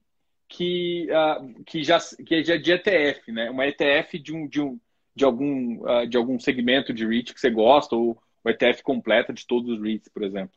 [0.48, 3.50] que, uh, que, já, que é de ETF, né?
[3.50, 4.78] Uma ETF de um, de um,
[5.14, 9.32] de algum, uh, de algum segmento de REIT que você gosta, ou o ETF completa
[9.32, 10.54] de todos os REITs, por exemplo?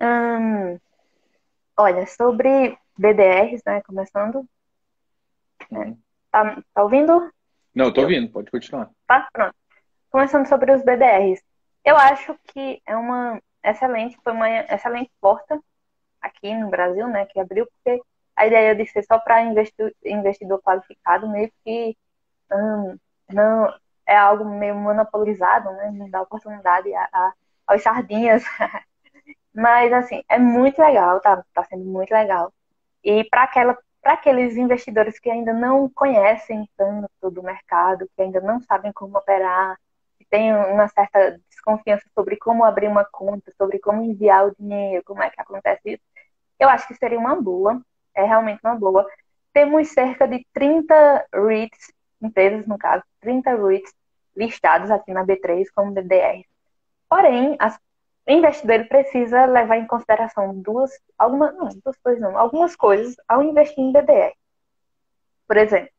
[0.00, 0.78] Hum,
[1.76, 4.46] olha, sobre BDRs, né, começando.
[5.70, 5.96] Né,
[6.30, 7.32] tá, tá ouvindo?
[7.74, 8.90] Não, tô ouvindo, pode continuar.
[9.06, 9.54] Tá, pronto.
[10.10, 11.42] Começando sobre os BDRs.
[11.84, 15.60] Eu acho que é uma excelente, foi uma excelente porta
[16.20, 18.00] aqui no Brasil, né, que abriu, porque
[18.36, 21.96] a ideia de ser só para investidor qualificado meio que
[22.52, 22.98] hum,
[23.32, 23.74] não
[24.06, 25.90] é algo meio monopolizado, né?
[25.92, 27.32] Não dá oportunidade a, a,
[27.66, 28.44] aos sardinhas.
[29.54, 32.52] Mas, assim, é muito legal, tá, tá sendo muito legal.
[33.02, 38.40] E para aquela para aqueles investidores que ainda não conhecem tanto do mercado, que ainda
[38.40, 39.76] não sabem como operar,
[40.16, 45.02] que têm uma certa desconfiança sobre como abrir uma conta, sobre como enviar o dinheiro,
[45.04, 46.02] como é que acontece isso,
[46.60, 47.82] eu acho que seria uma boa,
[48.16, 49.06] é realmente uma boa.
[49.52, 53.92] Temos cerca de 30 REITs empresas, no caso, 30 REITs
[54.36, 56.44] listados aqui na B3 como BDR.
[57.08, 57.76] Porém, as,
[58.26, 63.42] o investidor precisa levar em consideração duas, algumas, não, duas coisas não, algumas coisas ao
[63.42, 64.34] investir em BDR.
[65.46, 65.90] Por exemplo,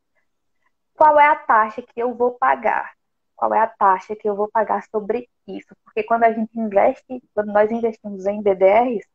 [0.93, 2.93] qual é a taxa que eu vou pagar?
[3.35, 5.67] Qual é a taxa que eu vou pagar sobre isso?
[5.83, 9.07] Porque quando a gente investe, quando nós investimos em BDRs,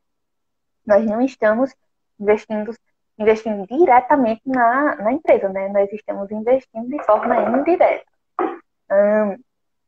[0.87, 1.75] nós não estamos
[2.19, 2.73] investindo
[3.19, 5.69] investindo diretamente na, na empresa, né?
[5.69, 8.05] Nós estamos investindo de forma indireta.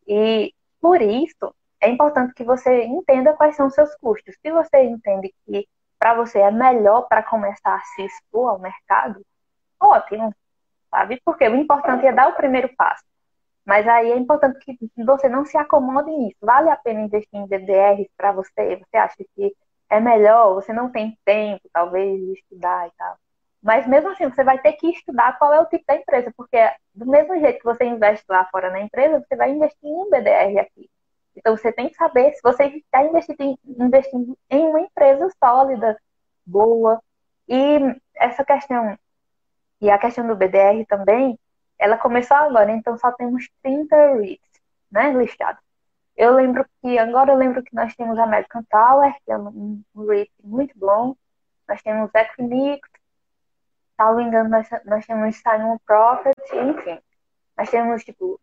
[0.07, 4.35] e por isso é importante que você entenda quais são os seus custos.
[4.41, 5.67] Se você entende que
[5.99, 9.25] para você é melhor para começar a se expor ao mercado,
[9.81, 10.35] ótimo,
[10.91, 11.21] sabe?
[11.25, 13.05] Porque o importante é dar o primeiro passo.
[13.65, 16.37] Mas aí é importante que você não se acomode nisso.
[16.41, 18.77] Vale a pena investir em DDRs para você?
[18.77, 19.55] Você acha que
[19.95, 20.55] é melhor?
[20.55, 23.17] Você não tem tempo, talvez, de estudar e tal.
[23.63, 26.59] Mas mesmo assim, você vai ter que estudar qual é o tipo da empresa, porque
[26.95, 30.11] do mesmo jeito que você investe lá fora na empresa, você vai investir em um
[30.11, 30.91] BDR aqui.
[31.37, 35.99] Então você tem que saber se você está investindo em, investindo em uma empresa sólida,
[36.45, 37.01] boa.
[37.49, 37.79] E
[38.17, 38.99] essa questão,
[39.81, 41.39] e a questão do BDR também,
[41.79, 45.63] ela começou agora, então só temos 30 REITs né, listados.
[46.17, 50.31] Eu lembro que, agora eu lembro que nós temos American Tower, que é um, REIT
[50.43, 51.17] muito bom.
[51.69, 52.89] Nós temos Equinix,
[53.97, 57.01] salvo engano, nós, nós temos Simon Prophet, enfim.
[57.57, 58.41] Nós temos, tipo,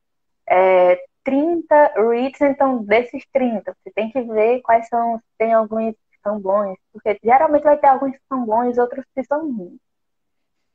[0.48, 6.20] é, 30 REITs, então desses 30, você tem que ver quais são, tem alguns que
[6.24, 9.80] são bons, porque geralmente vai ter alguns que são bons, outros que são ruins.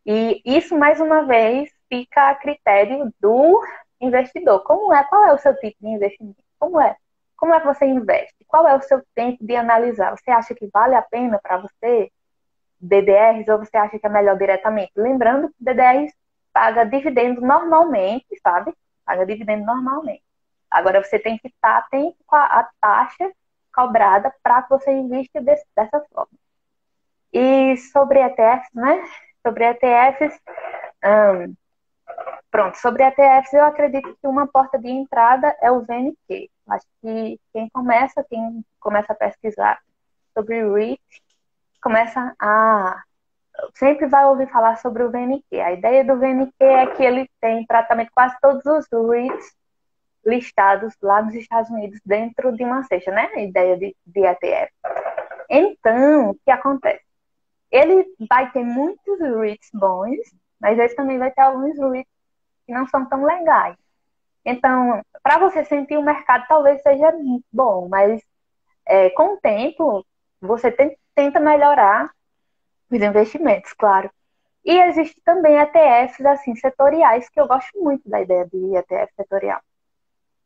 [0.06, 3.60] E isso, mais uma vez, fica a critério do
[4.00, 4.62] investidor.
[4.62, 5.02] Como é?
[5.04, 6.45] Qual é o seu tipo de investimento?
[6.58, 6.96] Como é?
[7.36, 8.34] Como é que você investe?
[8.46, 10.16] Qual é o seu tempo de analisar?
[10.16, 12.10] Você acha que vale a pena para você
[12.80, 14.92] DDRs ou você acha que é melhor diretamente?
[14.96, 16.12] Lembrando que DDRs
[16.52, 18.74] paga dividendo normalmente, sabe?
[19.04, 20.22] Paga dividendo normalmente.
[20.70, 23.30] Agora você tem que estar atento com a, a taxa
[23.74, 26.30] cobrada para que você invista dessa forma.
[27.32, 29.04] E sobre ETFs, né?
[29.46, 30.40] Sobre ETFs,
[31.04, 31.54] hum,
[32.50, 36.50] pronto, sobre ETFs eu acredito que uma porta de entrada é o VNQ.
[36.68, 39.78] Acho que quem começa, quem começa a pesquisar
[40.34, 41.00] sobre REIT,
[41.80, 43.02] começa a
[43.74, 45.60] sempre vai ouvir falar sobre o VNQ.
[45.60, 49.56] A ideia do VNQ é que ele tem praticamente quase todos os REITs
[50.24, 53.30] listados lá nos Estados Unidos dentro de uma cesta, né?
[53.34, 54.72] A ideia de, de ETF.
[55.48, 57.04] Então, o que acontece?
[57.70, 60.18] Ele vai ter muitos REITs bons,
[60.66, 62.10] mas ele também vai ter alguns REITs
[62.66, 63.76] que não são tão legais.
[64.44, 67.12] Então, para você sentir o mercado, talvez seja
[67.52, 68.20] bom, mas
[68.84, 70.04] é, com o tempo,
[70.40, 70.72] você
[71.14, 72.10] tenta melhorar
[72.90, 74.10] os investimentos, claro.
[74.64, 79.60] E existe também ETFs assim setoriais que eu gosto muito da ideia de ETF setorial.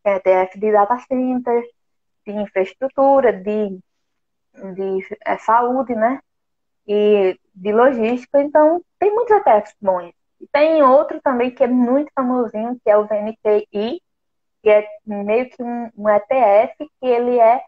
[0.05, 1.65] ETF de data center,
[2.27, 3.81] de infraestrutura, de,
[4.75, 6.21] de é, saúde, né?
[6.87, 8.41] E de logística.
[8.41, 10.13] Então, tem muitos ETFs bons.
[10.41, 14.03] E tem outro também que é muito famosinho, que é o VNTI,
[14.63, 17.63] que é meio que um, um ETF que ele é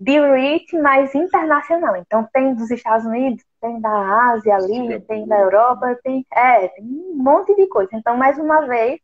[0.00, 1.94] de REIT mais internacional.
[1.96, 6.84] Então tem dos Estados Unidos, tem da Ásia ali, tem da Europa, tem, é, tem
[6.84, 7.90] um monte de coisa.
[7.92, 8.98] Então, mais uma vez,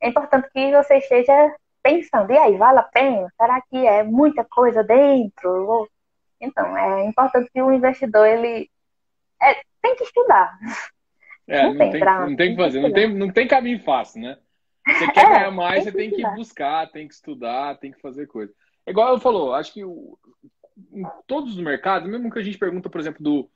[0.00, 3.28] é importante que você esteja pensando, e aí, vale a pena?
[3.40, 5.88] Será que é muita coisa dentro?
[6.40, 8.70] Então, é importante que o investidor, ele
[9.42, 10.58] é, tem que estudar.
[11.46, 13.80] É, não, não tem, tem pra, não tem que fazer, não tem, não tem caminho
[13.80, 14.38] fácil, né?
[14.86, 18.26] Você quer é, ganhar mais, você tem que buscar, tem que estudar, tem que fazer
[18.26, 18.52] coisa.
[18.86, 20.18] Igual eu falou, acho que o,
[20.92, 23.50] em todos os mercados, mesmo que a gente pergunta, por exemplo, do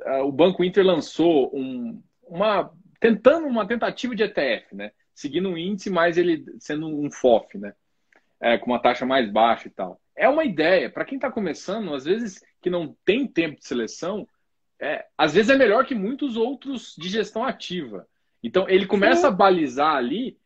[0.00, 4.92] uh, o Banco Inter lançou um, uma tentando uma tentativa de ETF, né?
[5.14, 7.74] Seguindo um índice, mas ele sendo um FOF, né?
[8.40, 10.00] É, com uma taxa mais baixa e tal.
[10.16, 10.90] É uma ideia.
[10.90, 14.26] Para quem está começando, às vezes que não tem tempo de seleção,
[14.82, 18.06] é, às vezes é melhor que muitos outros de gestão ativa.
[18.42, 19.26] Então ele começa Sim.
[19.28, 20.36] a balizar ali,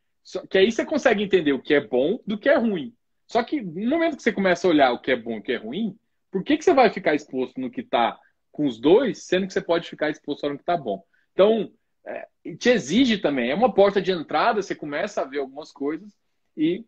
[0.50, 2.94] que aí você consegue entender o que é bom do que é ruim.
[3.26, 5.42] Só que no momento que você começa a olhar o que é bom e o
[5.42, 5.98] que é ruim,
[6.30, 8.18] por que, que você vai ficar exposto no que está
[8.52, 11.02] com os dois, sendo que você pode ficar exposto só no que está bom?
[11.32, 11.72] Então,
[12.06, 13.50] é, te exige também.
[13.50, 16.12] É uma porta de entrada, você começa a ver algumas coisas.
[16.54, 16.84] E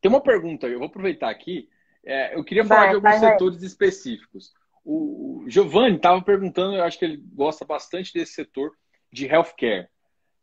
[0.00, 1.68] tem uma pergunta, eu vou aproveitar aqui.
[2.04, 3.66] É, eu queria falar vai, de alguns vai, setores vai.
[3.66, 4.52] específicos.
[4.84, 8.72] O, Giovanni estava perguntando, eu acho que ele gosta bastante desse setor
[9.12, 9.88] de healthcare,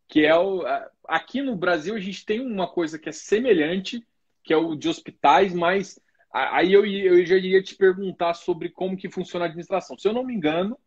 [0.08, 0.64] que é o.
[1.08, 4.06] Aqui no Brasil a gente tem uma coisa que é semelhante,
[4.44, 6.00] que é o de hospitais, mas
[6.32, 9.98] aí eu, eu já iria te perguntar sobre como que funciona a administração.
[9.98, 10.78] Se eu não me engano,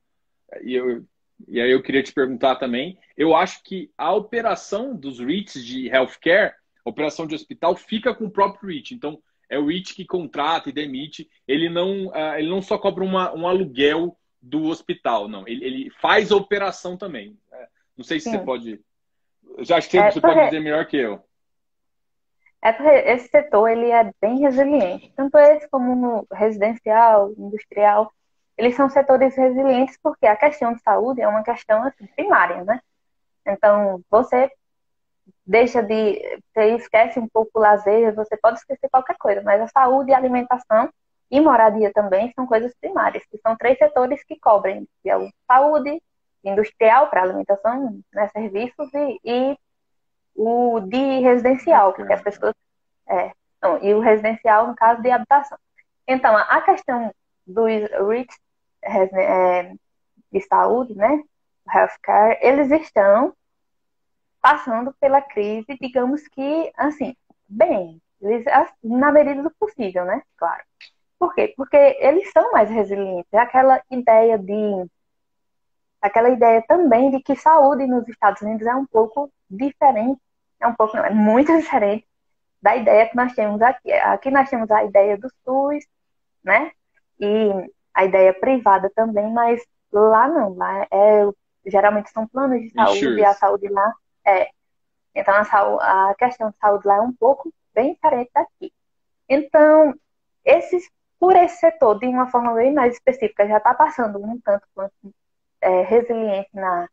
[0.63, 1.05] e, eu,
[1.49, 5.89] e aí eu queria te perguntar também, eu acho que a operação dos REITs de
[5.89, 8.95] healthcare, a operação de hospital, fica com o próprio REIT.
[8.95, 9.21] Então,
[9.53, 11.29] é o REIT que contrata e demite.
[11.47, 15.47] Ele não, uh, ele não só cobra uma, um aluguel do hospital, não.
[15.47, 17.39] Ele, ele faz a operação também.
[17.53, 18.39] É, não sei se Sim.
[18.39, 18.81] você pode.
[19.59, 20.35] Já acho que é, você porque...
[20.35, 21.23] pode dizer melhor que eu.
[22.63, 28.13] É porque esse setor ele é bem resiliente, tanto esse como no residencial, industrial,
[28.57, 32.81] eles são setores resilientes porque a questão de saúde é uma questão assim, primária, né?
[33.45, 34.49] Então, você
[35.47, 36.21] deixa de.
[36.53, 40.17] Você esquece um pouco o lazer, você pode esquecer qualquer coisa, mas a saúde, a
[40.17, 40.91] alimentação
[41.31, 45.31] e moradia também são coisas primárias, que são três setores que cobrem, que é o
[45.47, 46.03] saúde,
[46.45, 49.59] industrial para alimentação, né, serviços e, e
[50.35, 52.55] o de residencial, porque as pessoas.
[53.09, 55.59] É, não, e o residencial, no caso, de habitação.
[56.07, 57.13] Então, a questão
[57.47, 58.37] dos REITs
[58.83, 59.73] é,
[60.33, 61.23] de saúde, né?
[61.73, 63.33] Healthcare, eles estão
[64.43, 67.17] passando pela crise, digamos que, assim,
[67.49, 68.45] bem, eles,
[68.83, 70.21] na medida do possível, né?
[70.37, 70.63] Claro.
[71.19, 71.55] Por quê?
[71.57, 73.33] Porque eles são mais resilientes.
[73.33, 74.87] Aquela ideia de.
[76.01, 80.21] Aquela ideia também de que saúde nos Estados Unidos é um pouco diferente,
[80.61, 82.05] é um pouco, não, é muito diferente
[82.61, 83.93] da ideia que nós temos aqui.
[83.93, 85.85] Aqui nós temos a ideia do SUS,
[86.43, 86.73] né?
[87.21, 87.51] E
[87.95, 89.63] a ideia privada também, mas
[89.93, 91.29] lá não, lá é
[91.65, 93.95] geralmente são planos de saúde e a saúde lá
[94.27, 94.51] é.
[95.15, 98.73] Então a, saúde, a questão de saúde lá é um pouco bem diferente daqui.
[99.29, 99.95] Então,
[100.45, 104.67] esses, por esse setor, de uma forma bem mais específica, já está passando um tanto
[104.75, 105.15] quanto
[105.61, 106.89] é, resiliente na,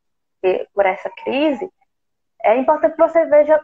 [0.73, 1.69] por essa crise,
[2.41, 3.61] é importante que você veja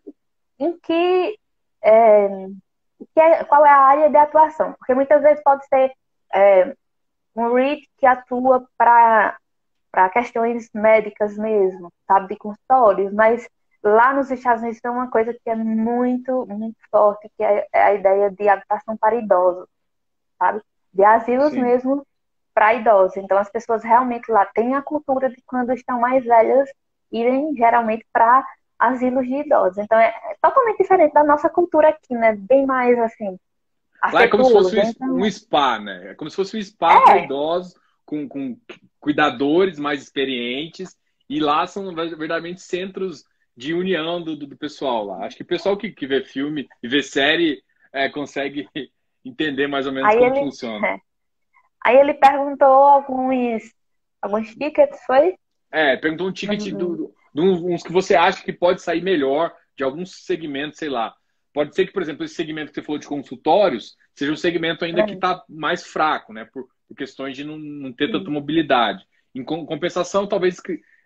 [0.59, 1.39] em que,
[1.82, 2.28] é,
[3.13, 5.93] que é, qual é a área de atuação, porque muitas vezes pode ser
[6.34, 6.76] é,
[7.36, 9.38] um REIT que atua para
[10.10, 13.48] questões médicas mesmo, sabe, de consultórios, mas
[13.84, 17.84] lá nos Estados Unidos tem uma coisa que é muito, muito forte, que é, é
[17.84, 19.68] a ideia de habitação para idosos,
[20.39, 20.62] sabe?
[20.93, 21.62] De asilos Sim.
[21.62, 22.06] mesmo
[22.54, 23.18] para idosos.
[23.18, 26.70] Então as pessoas realmente lá têm a cultura de quando estão mais velhas
[27.12, 28.46] irem geralmente para
[28.80, 29.78] asilos de idosos.
[29.78, 32.36] Então é, é totalmente diferente da nossa cultura aqui, né?
[32.36, 33.38] Bem mais assim.
[34.12, 34.91] Lá é como se fosse né?
[34.96, 35.16] então...
[35.16, 36.12] um spa, né?
[36.12, 37.04] É como se fosse um spa é.
[37.04, 37.76] para idosos,
[38.06, 38.58] com, com
[38.99, 40.95] cuidadores mais experientes.
[41.30, 43.24] E lá são verdadeiramente centros
[43.58, 45.26] de união do, do, do pessoal lá.
[45.26, 48.68] Acho que o pessoal que, que vê filme e vê série é, consegue
[49.24, 50.39] entender mais ou menos Aí como ele...
[50.39, 50.88] funciona.
[50.88, 50.99] É.
[51.84, 53.64] Aí ele perguntou alguns,
[54.20, 55.36] alguns tickets, foi?
[55.72, 56.78] É, perguntou um ticket uhum.
[56.78, 61.14] do, de uns que você acha que pode sair melhor de alguns segmentos, sei lá.
[61.53, 64.84] Pode ser que, por exemplo, esse segmento que você falou de consultórios seja um segmento
[64.84, 65.06] ainda é.
[65.06, 66.45] que está mais fraco, né?
[66.51, 69.05] Por, por questões de não, não ter tanta mobilidade.
[69.33, 70.61] Em compensação, talvez,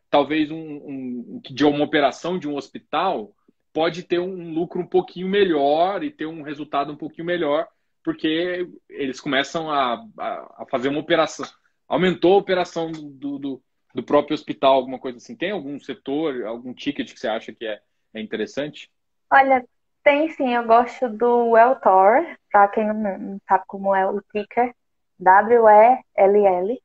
[0.09, 3.33] talvez um, um, de uma operação de um hospital
[3.73, 7.67] pode ter um lucro um pouquinho melhor e ter um resultado um pouquinho melhor,
[8.03, 11.45] porque eles começam a, a, a fazer uma operação.
[11.87, 13.61] Aumentou a operação do, do,
[13.95, 15.35] do próprio hospital, alguma coisa assim?
[15.35, 17.79] Tem algum setor, algum ticket que você acha que é,
[18.13, 18.91] é interessante?
[19.31, 19.65] Olha,
[20.03, 24.73] tem sim, eu gosto do Welltor, para quem não sabe como é o ticker,
[25.19, 26.81] W-E-L-L.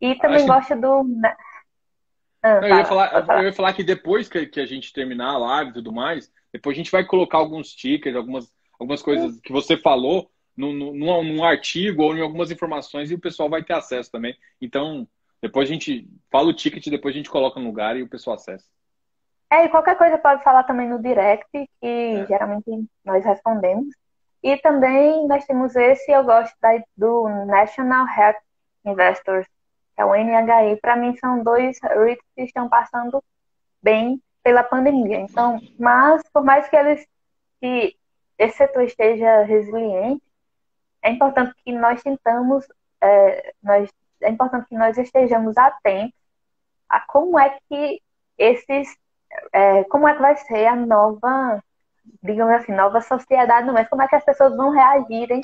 [0.00, 1.04] E também gosto do.
[2.42, 5.38] Ah, eu, ia falar, eu, ia falar, que depois que, que, a gente terminar a
[5.38, 9.52] live e tudo mais, depois a gente vai colocar alguns tickers, algumas, algumas coisas que
[9.52, 13.74] você falou num, num, num artigo ou em algumas informações e o pessoal vai ter
[13.74, 14.36] acesso também.
[14.60, 15.06] Então,
[15.40, 18.34] depois a gente fala o ticket, depois a gente coloca no lugar e o pessoal
[18.34, 18.66] acessa.
[19.52, 22.26] É, e qualquer coisa pode falar também no direct, que é.
[22.26, 22.64] geralmente
[23.04, 23.94] nós respondemos.
[24.42, 28.40] E também nós temos esse, eu gosto da, do National Health
[28.84, 29.46] Investors,
[29.94, 30.80] que é o NHI.
[30.80, 33.22] Para mim são dois REITs que estão passando
[33.82, 35.20] bem pela pandemia.
[35.20, 37.06] Então, mas por mais que eles
[37.60, 37.96] que
[38.36, 40.22] esse setor esteja resiliente,
[41.00, 42.66] é importante que nós tentamos,
[43.00, 43.88] é, nós
[44.20, 46.16] é importante que nós estejamos atentos
[46.88, 48.00] a como é que
[48.38, 48.96] esses,
[49.52, 51.62] é, como é que vai ser a nova,
[52.22, 55.40] digamos assim, nova sociedade, é como é que as pessoas vão reagirem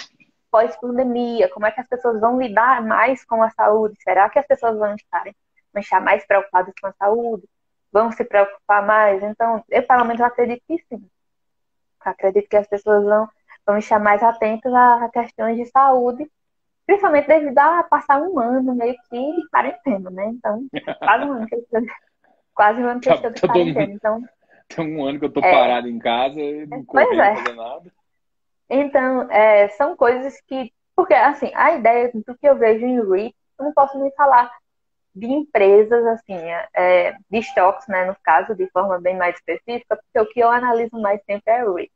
[0.50, 4.46] pós-pandemia, como é que as pessoas vão lidar mais com a saúde, será que as
[4.46, 5.34] pessoas vão estarem,
[5.72, 7.48] vão estar mais preocupadas com a saúde,
[7.92, 11.08] vão se preocupar mais, então, eu pelo menos acredito que sim,
[12.00, 13.28] acredito que as pessoas vão,
[13.66, 16.30] vão estar mais atentas a questões de saúde
[16.88, 20.24] Principalmente devido a passar um ano meio que de quarentena, né?
[20.28, 20.66] Então,
[20.98, 21.82] quase um ano que eu
[22.54, 23.92] quase um ano que eu estou de quarentena.
[23.92, 24.24] Então,
[24.68, 27.36] tem um ano que eu estou é, parado em casa e não correndo é.
[27.36, 27.92] fazer nada.
[28.70, 30.72] Então, é, são coisas que.
[30.94, 34.50] Porque, assim, a ideia do que eu vejo em REIT, eu não posso nem falar
[35.14, 36.36] de empresas, assim,
[36.74, 40.48] é, de estoques, né, no caso, de forma bem mais específica, porque o que eu
[40.48, 41.90] analiso mais sempre é REIT.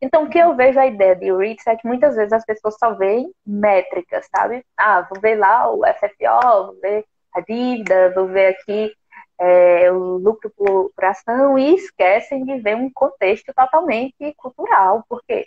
[0.00, 2.76] Então, o que eu vejo a ideia de REITs é que muitas vezes as pessoas
[2.78, 4.64] só veem métricas, sabe?
[4.76, 7.04] Ah, vou ver lá o FFO, vou ver
[7.34, 8.92] a dívida, vou ver aqui
[9.38, 15.04] é, o lucro por, ação e esquecem de ver um contexto totalmente cultural.
[15.08, 15.46] Por quê?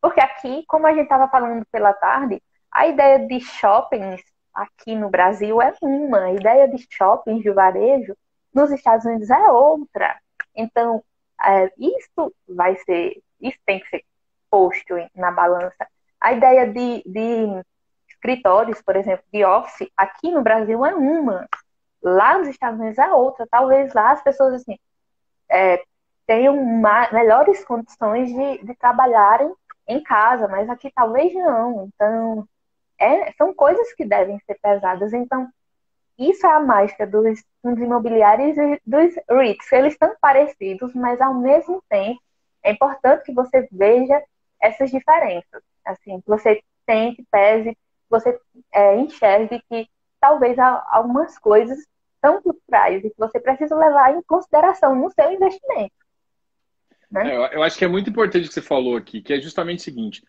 [0.00, 4.22] Porque aqui, como a gente estava falando pela tarde, a ideia de shoppings
[4.54, 8.16] aqui no Brasil é uma, a ideia de shoppings de varejo
[8.52, 10.18] nos Estados Unidos é outra.
[10.54, 11.02] Então,
[11.40, 14.04] é, isso vai ser isso tem que ser
[14.50, 15.86] posto na balança.
[16.20, 17.62] A ideia de, de
[18.08, 21.48] escritórios, por exemplo, de office, aqui no Brasil é uma.
[22.02, 23.46] Lá nos Estados Unidos é outra.
[23.50, 24.78] Talvez lá as pessoas assim,
[25.50, 25.82] é,
[26.26, 26.56] tenham
[27.12, 29.52] melhores condições de, de trabalharem
[29.86, 31.86] em casa, mas aqui talvez não.
[31.86, 32.48] Então,
[32.98, 35.12] é, são coisas que devem ser pesadas.
[35.12, 35.48] Então,
[36.18, 39.72] isso é a mágica dos fundos imobiliários e dos REITs.
[39.72, 42.20] Eles estão parecidos, mas ao mesmo tempo
[42.62, 44.22] é importante que você veja
[44.60, 45.62] essas diferenças.
[45.84, 47.76] Assim, que você tente, pese,
[48.10, 48.38] você
[48.72, 49.88] é, enxergue que
[50.20, 51.78] talvez algumas coisas
[52.20, 55.94] são culturais e que você precisa levar em consideração no seu investimento.
[57.10, 57.34] Né?
[57.34, 59.80] É, eu acho que é muito importante o que você falou aqui, que é justamente
[59.80, 60.22] o seguinte: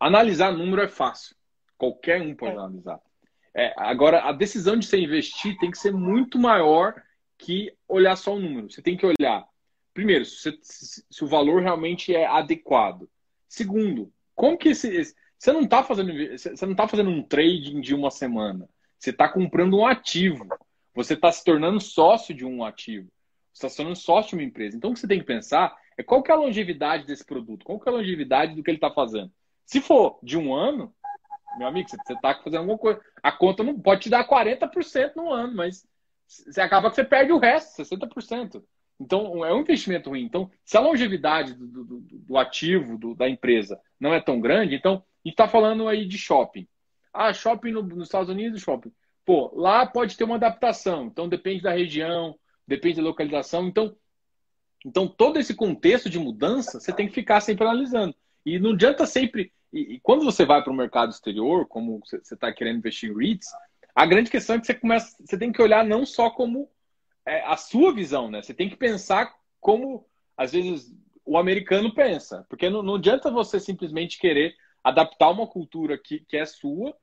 [0.00, 1.36] analisar número é fácil.
[1.76, 2.56] Qualquer um pode é.
[2.56, 3.00] analisar.
[3.54, 7.00] É, agora, a decisão de você investir tem que ser muito maior
[7.38, 8.70] que olhar só o número.
[8.70, 9.46] Você tem que olhar
[9.94, 13.08] primeiro, se, se, o valor realmente é adequado.
[13.48, 17.94] Segundo, como que esse, você não está fazendo você não tá fazendo um trading de
[17.94, 18.68] uma semana.
[19.04, 20.48] Você está comprando um ativo.
[20.94, 23.06] Você está se tornando sócio de um ativo.
[23.52, 24.78] Você está se tornando sócio de uma empresa.
[24.78, 27.66] Então o que você tem que pensar é qual que é a longevidade desse produto,
[27.66, 29.30] qual que é a longevidade do que ele está fazendo.
[29.66, 30.94] Se for de um ano,
[31.58, 32.98] meu amigo, você está fazendo alguma coisa.
[33.22, 35.86] A conta não pode te dar 40% no ano, mas
[36.26, 38.64] você acaba que você perde o resto, 60%.
[38.98, 40.22] Então, é um investimento ruim.
[40.22, 44.74] Então, se a longevidade do, do, do ativo do, da empresa não é tão grande,
[44.74, 46.66] então, e está falando aí de shopping.
[47.14, 48.92] Ah, shopping no, nos Estados Unidos, shopping.
[49.24, 51.06] Pô, lá pode ter uma adaptação.
[51.06, 52.36] Então, depende da região,
[52.66, 53.68] depende da localização.
[53.68, 53.96] Então,
[54.84, 58.14] então todo esse contexto de mudança, você tem que ficar sempre analisando.
[58.44, 59.52] E não adianta sempre.
[59.72, 63.16] E, e quando você vai para o mercado exterior, como você está querendo investir em
[63.16, 63.48] REITs,
[63.94, 66.68] a grande questão é que você começa, você tem que olhar não só como
[67.24, 68.42] é, a sua visão, né?
[68.42, 70.06] Você tem que pensar como,
[70.36, 70.92] às vezes,
[71.24, 72.44] o americano pensa.
[72.48, 76.94] Porque não, não adianta você simplesmente querer adaptar uma cultura que, que é sua.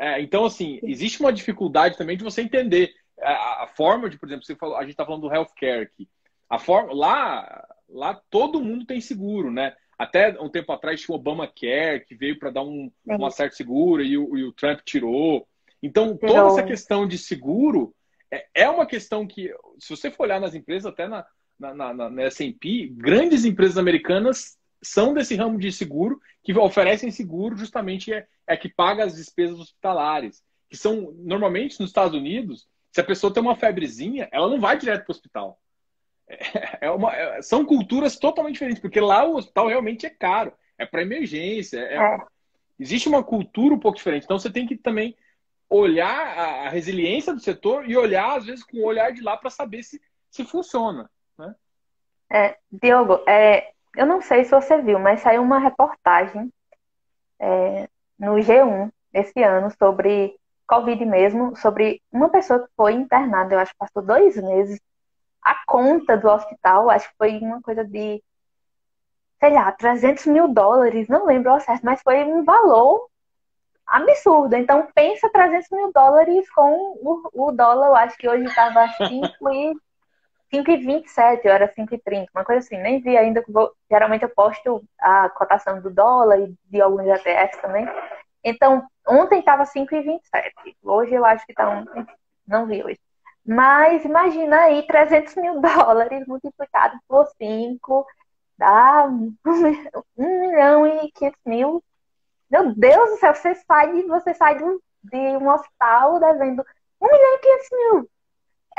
[0.00, 4.26] É, então, assim, existe uma dificuldade também de você entender a, a forma de, por
[4.26, 6.08] exemplo, você falou, a gente está falando do healthcare aqui.
[6.48, 9.74] A forma, lá, lá todo mundo tem seguro, né?
[9.98, 14.02] Até um tempo atrás tinha o Obamacare, que veio para dar um, uma certa segura
[14.02, 15.46] e o, e o Trump tirou.
[15.82, 17.94] Então, toda essa questão de seguro
[18.30, 21.26] é, é uma questão que, se você for olhar nas empresas, até na,
[21.58, 27.56] na, na, na S&P, grandes empresas americanas são desse ramo de seguro, que oferecem seguro
[27.56, 33.00] justamente é, é que paga as despesas hospitalares, que são, normalmente, nos Estados Unidos, se
[33.00, 35.60] a pessoa tem uma febrezinha, ela não vai direto para o hospital.
[36.28, 40.52] É, é uma, é, são culturas totalmente diferentes, porque lá o hospital realmente é caro,
[40.78, 42.18] é para emergência, é, é,
[42.78, 44.24] existe uma cultura um pouco diferente.
[44.24, 45.16] Então você tem que também
[45.68, 49.50] olhar a, resiliência do setor e olhar, às vezes, com o olhar de lá para
[49.50, 50.00] saber se,
[50.30, 51.08] se funciona.
[51.38, 51.54] Né?
[52.32, 56.52] É, Diogo, é, eu não sei se você viu, mas saiu uma reportagem
[57.38, 57.88] é,
[58.18, 63.72] no G1 esse ano sobre Covid mesmo, sobre uma pessoa que foi internada, eu acho
[63.72, 64.80] que passou dois meses.
[65.42, 68.22] A conta do hospital, acho que foi uma coisa de,
[69.40, 73.08] sei lá, 300 mil dólares, não lembro ao certo, mas foi um valor
[73.86, 74.54] absurdo.
[74.54, 76.70] Então, pensa 300 mil dólares com
[77.02, 78.86] o, o dólar, eu acho que hoje estava
[80.52, 82.76] 5,27, ou era 5,30, uma coisa assim.
[82.78, 87.60] Nem vi ainda, vou, geralmente eu posto a cotação do dólar e de alguns ETFs
[87.60, 87.86] também.
[88.42, 91.84] Então, ontem estava 5,27, hoje eu acho que está um,
[92.46, 92.98] não vi hoje.
[93.46, 98.06] Mas imagina aí 300 mil dólares multiplicado por 5,
[98.58, 99.36] dá 1
[100.16, 101.84] milhão e 500 mil
[102.50, 106.64] meu Deus do céu, você sai de, você sai de, um, de um hospital devendo
[107.00, 108.10] 1 milhão e 500 mil.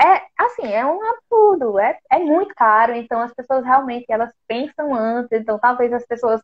[0.01, 4.95] É, assim, é um absurdo, é, é muito caro, então as pessoas realmente, elas pensam
[4.95, 6.41] antes, então talvez as pessoas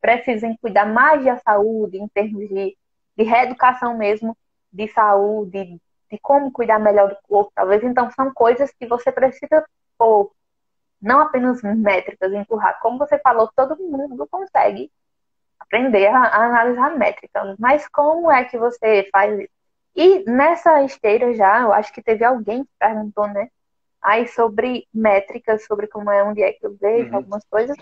[0.00, 2.76] precisem cuidar mais da saúde, em termos de,
[3.16, 4.36] de reeducação mesmo,
[4.72, 5.80] de saúde,
[6.10, 7.82] de como cuidar melhor do corpo, talvez.
[7.84, 9.64] Então, são coisas que você precisa
[9.98, 10.32] pôr,
[11.00, 12.78] não apenas métricas, empurrar.
[12.80, 14.90] Como você falou, todo mundo consegue
[15.58, 17.56] aprender a, a analisar métrica.
[17.58, 19.55] Mas como é que você faz isso?
[19.96, 23.48] E nessa esteira já, eu acho que teve alguém que perguntou, né?
[24.02, 27.16] Aí sobre métricas, sobre como é, onde é que eu vejo, uhum.
[27.16, 27.76] algumas coisas.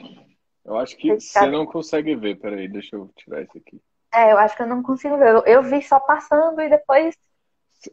[0.64, 3.82] Eu acho que você não consegue ver, peraí, deixa eu tirar isso aqui.
[4.14, 5.28] É, eu acho que eu não consigo ver.
[5.28, 7.16] Eu, eu vi só passando e depois.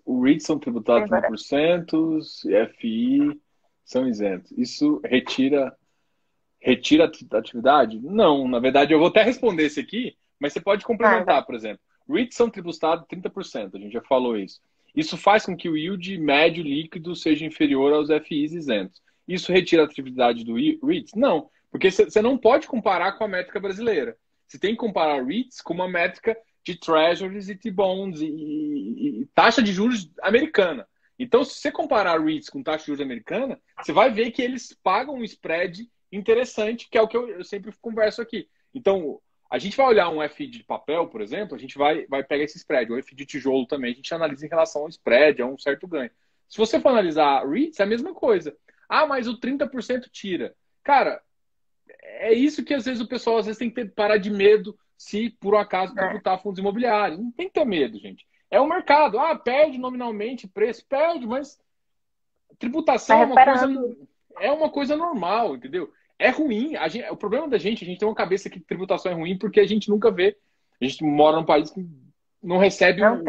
[0.06, 2.22] O REIT são tributados 100%,
[2.78, 3.42] FI
[3.84, 4.52] são isentos.
[4.52, 5.76] Isso retira
[6.62, 8.00] retira a atividade?
[8.00, 11.56] Não, na verdade eu vou até responder esse aqui, mas você pode complementar, ah, por
[11.56, 11.82] exemplo.
[12.12, 14.62] REITs são tributados 30%, a gente já falou isso.
[14.96, 19.02] Isso faz com que o yield médio líquido seja inferior aos FIs isentos.
[19.28, 21.14] Isso retira a atividade do REITs?
[21.16, 24.18] Não, porque você não pode comparar com a métrica brasileira.
[24.48, 29.26] Você tem que comparar REITs com uma métrica de treasuries e T-bonds e, e, e,
[29.34, 30.88] taxa de juros americana.
[31.18, 34.78] Então, se você comparar REITs com taxa de juros americana, você vai ver que eles
[34.84, 38.50] pagam um spread interessante, que é o que eu, eu sempre converso aqui.
[38.74, 39.20] Então,
[39.52, 42.46] a gente vai olhar um F de papel, por exemplo, a gente vai, vai pegar
[42.46, 42.90] esse spread.
[42.90, 45.86] O F de tijolo também, a gente analisa em relação ao spread, a um certo
[45.86, 46.10] ganho.
[46.48, 48.56] Se você for analisar REITs, é a mesma coisa.
[48.88, 50.56] Ah, mas o 30% tira.
[50.82, 51.22] Cara,
[52.00, 54.78] é isso que às vezes o pessoal às vezes tem que ter, parar de medo
[54.98, 56.08] se por um acaso é.
[56.08, 57.20] tributar fundos imobiliários.
[57.20, 58.26] Não tem que ter medo, gente.
[58.50, 59.20] É o mercado.
[59.20, 61.60] Ah, perde nominalmente preço, perde, mas
[62.58, 63.98] tributação tá é uma coisa
[64.40, 65.92] é uma coisa normal, entendeu?
[66.22, 66.74] É ruim.
[66.90, 69.60] Gente, o problema da gente, a gente tem uma cabeça que tributação é ruim porque
[69.60, 70.38] a gente nunca vê.
[70.80, 71.86] A gente mora num país que
[72.42, 73.24] não recebe não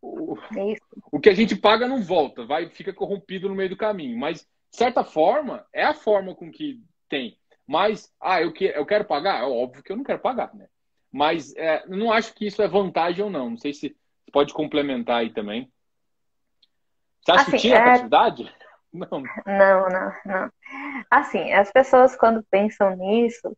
[0.00, 0.74] o, o,
[1.12, 4.18] o, que a gente paga não volta, vai fica corrompido no meio do caminho.
[4.18, 7.36] Mas, de certa forma, é a forma com que tem.
[7.66, 9.42] Mas, ah, eu, que, eu quero pagar?
[9.42, 10.66] É óbvio que eu não quero pagar, né?
[11.12, 13.50] Mas é, não acho que isso é vantagem ou não.
[13.50, 13.96] Não sei se
[14.32, 15.70] pode complementar aí também.
[17.22, 17.90] Você acha assim, que tinha é...
[17.90, 18.54] atividade?
[18.92, 19.22] Não.
[19.46, 20.52] não, não, não.
[21.10, 23.56] Assim, as pessoas quando pensam nisso,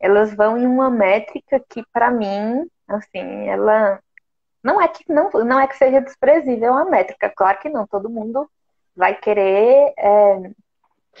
[0.00, 4.00] elas vão em uma métrica que para mim, assim, ela
[4.62, 8.10] não é que não, não é que seja desprezível a métrica, claro que não, todo
[8.10, 8.50] mundo
[8.96, 10.50] vai querer é,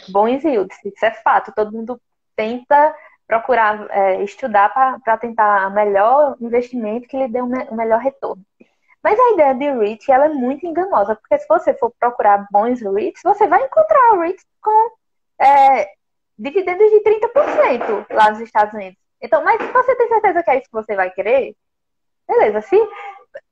[0.08, 2.00] bons yields, isso é fato, todo mundo
[2.34, 2.94] tenta
[3.26, 8.44] procurar é, estudar para tentar o melhor investimento que lhe dê o um melhor retorno.
[9.04, 12.80] Mas a ideia de REIT ela é muito enganosa, porque se você for procurar bons
[12.80, 14.96] REITs, você vai encontrar REITs com
[15.38, 15.92] é,
[16.38, 18.98] dividendos de 30% lá nos Estados Unidos.
[19.20, 21.54] Então, mas se você tem certeza que é isso que você vai querer,
[22.26, 22.62] beleza.
[22.62, 22.76] Se,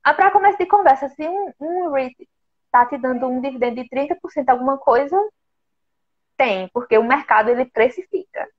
[0.01, 2.27] para começo de conversa, se um, um REIT
[2.65, 5.15] está te dando um dividendo de 30% alguma coisa,
[6.35, 8.49] tem, porque o mercado ele precifica.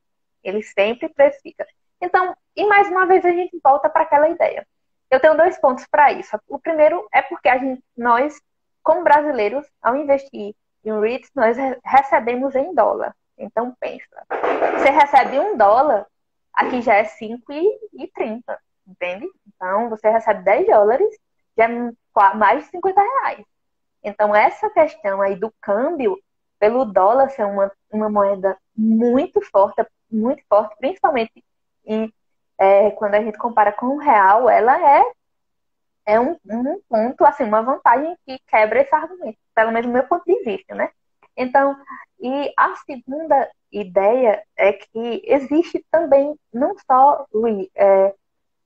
[0.45, 1.67] Ele sempre precifica.
[2.01, 4.65] Então, e mais uma vez a gente volta para aquela ideia.
[5.15, 6.37] Eu tenho dois pontos para isso.
[6.49, 8.37] O primeiro é porque a gente, nós,
[8.83, 13.15] como brasileiros, ao investir em REITs, nós recebemos em dólar.
[13.39, 14.27] Então, pensa.
[14.77, 16.05] Você recebe um dólar,
[16.53, 18.43] aqui já é 5,30,
[18.89, 19.29] entende?
[19.47, 21.17] Então, você recebe 10 dólares,
[21.57, 23.47] já é mais de 50 reais.
[24.03, 26.19] Então, essa questão aí do câmbio,
[26.59, 31.45] pelo dólar ser uma, uma moeda muito forte, muito forte, principalmente
[31.85, 32.13] em
[32.59, 35.05] é, quando a gente compara com o real, ela é,
[36.07, 40.05] é um, um ponto, assim, uma vantagem que quebra esse argumento, pelo menos do meu
[40.05, 40.91] ponto de vista, né?
[41.37, 41.77] Então,
[42.21, 47.27] e a segunda ideia é que existe também não só,
[47.75, 48.15] é,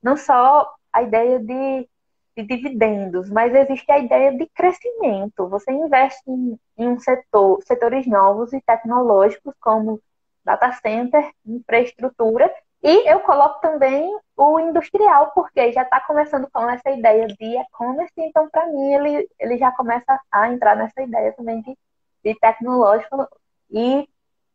[0.01, 1.89] não só a ideia de,
[2.37, 5.49] de, dividendos, mas existe a ideia de crescimento.
[5.49, 9.99] Você investe em, em um setor, setores novos e tecnológicos como
[10.45, 16.89] data center, infraestrutura, e eu coloco também o industrial, porque já está começando com essa
[16.91, 21.61] ideia de e-commerce, então para mim ele, ele já começa a entrar nessa ideia também
[21.61, 21.77] de,
[22.23, 23.27] de tecnológico
[23.69, 24.07] e,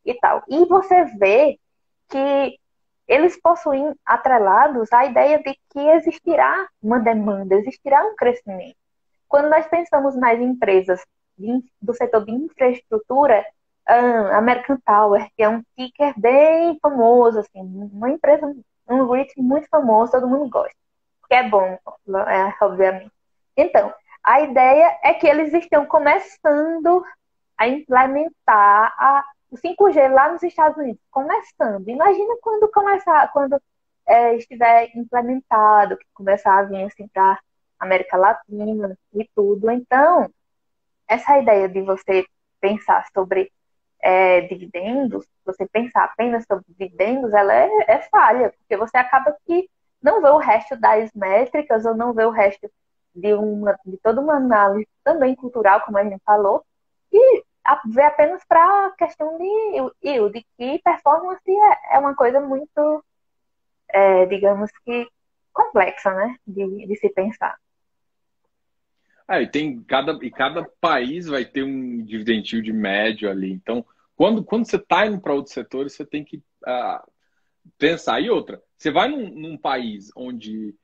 [0.04, 0.42] e tal.
[0.48, 1.58] E você vê
[2.08, 2.58] que
[3.06, 8.76] eles possuem atrelados a ideia de que existirá uma demanda, existirá um crescimento.
[9.28, 11.04] Quando nós pensamos nas empresas
[11.82, 13.44] do setor de infraestrutura,
[13.87, 18.55] a American Tower, que é um ticker bem famoso, assim, uma empresa,
[18.89, 20.74] um REIT muito famoso, todo mundo gosta.
[21.28, 21.78] Que é bom,
[22.28, 23.12] é, obviamente.
[23.57, 27.05] Então, a ideia é que eles estão começando
[27.57, 31.01] a implementar a, o 5G lá nos Estados Unidos.
[31.11, 31.89] Começando.
[31.89, 33.61] Imagina quando começar, quando
[34.07, 37.39] é, estiver implementado, que começar a vir assim para
[37.78, 39.70] América Latina e tudo.
[39.70, 40.30] Então,
[41.09, 42.26] essa ideia de você
[42.61, 43.53] pensar sobre
[44.05, 49.66] é, dividendos, você pensar apenas sobre dividendos, ela é, é, falha, porque você acaba que
[50.02, 52.70] não vê o resto das métricas ou não vê o resto
[53.14, 56.62] de, uma, de toda uma análise também cultural, como a gente falou,
[57.11, 57.42] e
[57.86, 63.02] vê apenas para a questão de yield, que performance é, é uma coisa muito,
[63.88, 65.09] é, digamos que,
[65.50, 67.57] complexa, né, de, de se pensar.
[69.26, 73.50] É, e tem cada, e cada país vai ter um dividend de médio ali.
[73.50, 73.82] Então,
[74.16, 77.12] quando, quando você está indo para outros setores, você tem que uh,
[77.78, 78.20] pensar.
[78.20, 80.74] E outra, você vai num, num país onde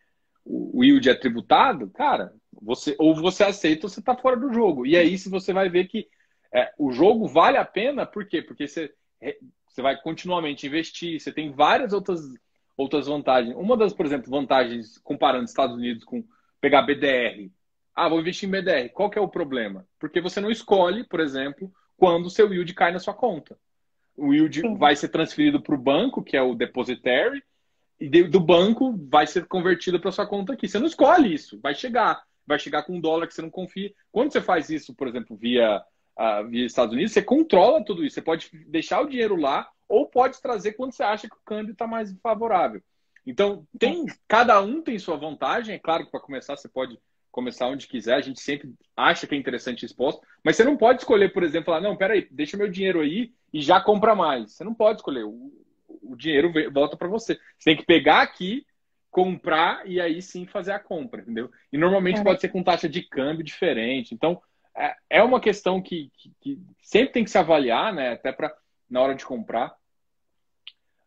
[0.44, 4.52] o, o yield é tributado, cara, você ou você aceita ou você está fora do
[4.52, 4.86] jogo.
[4.86, 6.08] E aí se você vai ver que
[6.52, 8.42] é, o jogo vale a pena, por quê?
[8.42, 8.92] Porque você,
[9.68, 12.20] você vai continuamente investir, você tem várias outras,
[12.76, 13.54] outras vantagens.
[13.56, 16.24] Uma das, por exemplo, vantagens comparando Estados Unidos com
[16.60, 17.50] pegar BDR.
[17.94, 18.88] Ah, vou investir em BDR.
[18.92, 19.86] Qual que é o problema?
[19.98, 23.58] Porque você não escolhe, por exemplo, quando o seu yield cai na sua conta.
[24.16, 24.74] O yield Sim.
[24.78, 27.44] vai ser transferido para o banco, que é o depositary,
[28.00, 30.66] e do banco vai ser convertido para sua conta aqui.
[30.66, 32.22] Você não escolhe isso, vai chegar.
[32.46, 33.92] Vai chegar com um dólar que você não confia.
[34.10, 35.82] Quando você faz isso, por exemplo, via,
[36.18, 38.14] uh, via Estados Unidos, você controla tudo isso.
[38.14, 41.72] Você pode deixar o dinheiro lá ou pode trazer quando você acha que o câmbio
[41.72, 42.80] está mais favorável.
[43.26, 45.74] Então, tem cada um tem sua vantagem.
[45.74, 46.98] É claro que para começar você pode
[47.30, 51.00] começar onde quiser, a gente sempre acha que é interessante exposto, mas você não pode
[51.00, 54.52] escolher, por exemplo, falar, não, peraí, deixa meu dinheiro aí e já compra mais.
[54.52, 55.52] Você não pode escolher, o,
[56.02, 57.34] o dinheiro volta para você.
[57.58, 58.66] Você tem que pegar aqui,
[59.10, 61.50] comprar e aí sim fazer a compra, entendeu?
[61.72, 62.24] E normalmente é.
[62.24, 64.14] pode ser com taxa de câmbio diferente.
[64.14, 64.40] Então,
[64.76, 68.54] é, é uma questão que, que, que sempre tem que se avaliar, né, até para
[68.88, 69.74] na hora de comprar.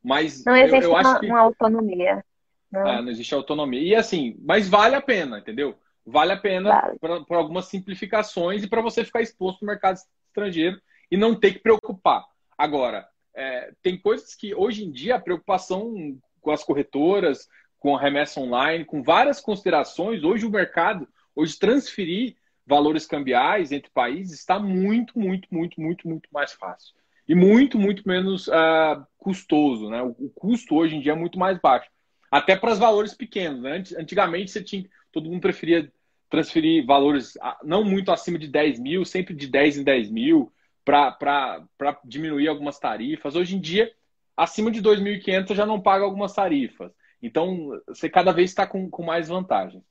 [0.02, 1.26] Mas não existe eu, eu uma, que...
[1.26, 2.26] uma autonomia.
[2.72, 2.88] Não.
[2.88, 3.82] É, não existe autonomia.
[3.82, 5.78] E assim, mas vale a pena, entendeu?
[6.06, 7.26] Vale a pena vale.
[7.26, 9.98] por algumas simplificações e para você ficar exposto no mercado
[10.28, 12.26] estrangeiro e não ter que preocupar.
[12.58, 17.48] Agora, é, tem coisas que hoje em dia a preocupação com as corretoras,
[17.80, 22.36] com a remessa online, com várias considerações, hoje o mercado, hoje transferir
[22.66, 26.94] valores cambiais entre países está muito, muito, muito, muito, muito mais fácil.
[27.28, 29.90] E muito, muito menos uh, custoso.
[29.90, 30.02] Né?
[30.02, 31.90] O, o, custo hoje em dia é muito mais baixo.
[32.30, 33.62] Até para os valores pequenos.
[33.62, 33.84] Né?
[33.98, 34.86] Antigamente você tinha.
[35.14, 35.90] Todo mundo preferia
[36.30, 40.52] transferir valores ah, não muito acima de 10 mil, sempre de 10 em 10 mil,
[40.84, 41.66] para
[42.04, 43.36] diminuir algumas tarifas.
[43.36, 43.94] Hoje em dia,
[44.36, 46.92] acima de 2.500 já não paga algumas tarifas.
[47.22, 49.84] Então, você cada vez está com, com mais vantagens.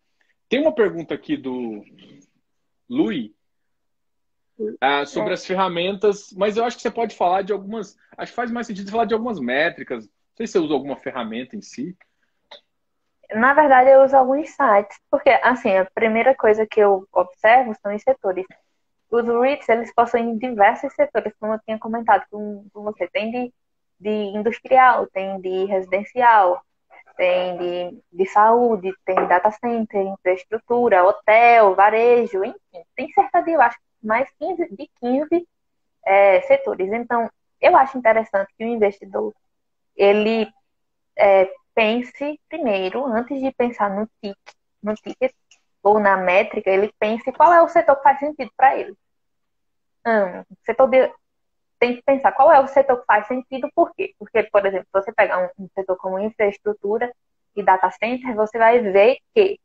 [0.48, 1.82] Tem uma pergunta aqui do
[2.88, 3.30] Louis
[4.58, 7.96] uh, sobre as ferramentas, mas eu acho que você pode falar de algumas.
[8.18, 10.04] Acho que faz mais sentido falar de algumas métricas.
[10.04, 11.96] Não sei se você usa alguma ferramenta em si.
[13.34, 17.94] Na verdade, eu uso alguns sites, porque, assim, a primeira coisa que eu observo são
[17.94, 18.46] os setores.
[19.10, 23.08] Os REITs, eles possuem diversos setores, como eu tinha comentado com, você.
[23.08, 23.54] Tem de,
[24.00, 26.62] de industrial, tem de residencial,
[27.16, 32.84] tem de, de saúde, tem data center, infraestrutura, hotel, varejo, enfim.
[32.96, 35.48] Tem cerca de, eu acho, mais 15, de 15
[36.06, 36.90] é, setores.
[36.92, 37.30] Então,
[37.60, 39.34] eu acho interessante que o investidor,
[39.96, 40.48] ele
[41.16, 44.36] é, pense primeiro, antes de pensar no ticket,
[44.82, 45.32] no ticket
[45.82, 48.96] ou na métrica, ele pense qual é o setor que faz sentido para ele.
[50.06, 51.12] Hum, setor de,
[51.78, 54.14] tem que pensar qual é o setor que faz sentido, por quê?
[54.18, 57.12] Porque, por exemplo, se você pegar um, um setor como infraestrutura
[57.56, 59.58] e data center, você vai ver que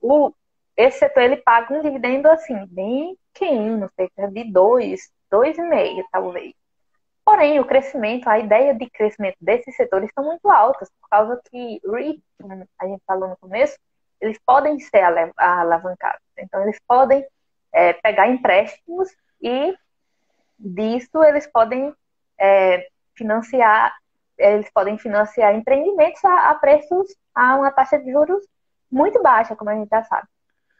[0.00, 0.32] o,
[0.76, 6.54] esse setor ele paga um dividendo assim, bem pequeno, cerca de 2, 2,5 talvez.
[7.28, 11.78] Porém, o crescimento, a ideia de crescimento desses setores estão muito altas, por causa que
[11.84, 13.78] REIT, como a gente falou no começo,
[14.18, 15.02] eles podem ser
[15.36, 16.22] alavancados.
[16.38, 17.22] Então, eles podem
[17.70, 19.10] é, pegar empréstimos
[19.42, 19.76] e
[20.58, 21.92] disso eles podem
[22.40, 23.94] é, financiar,
[24.38, 28.42] eles podem financiar empreendimentos a, a, preços, a uma taxa de juros
[28.90, 30.26] muito baixa, como a gente já sabe.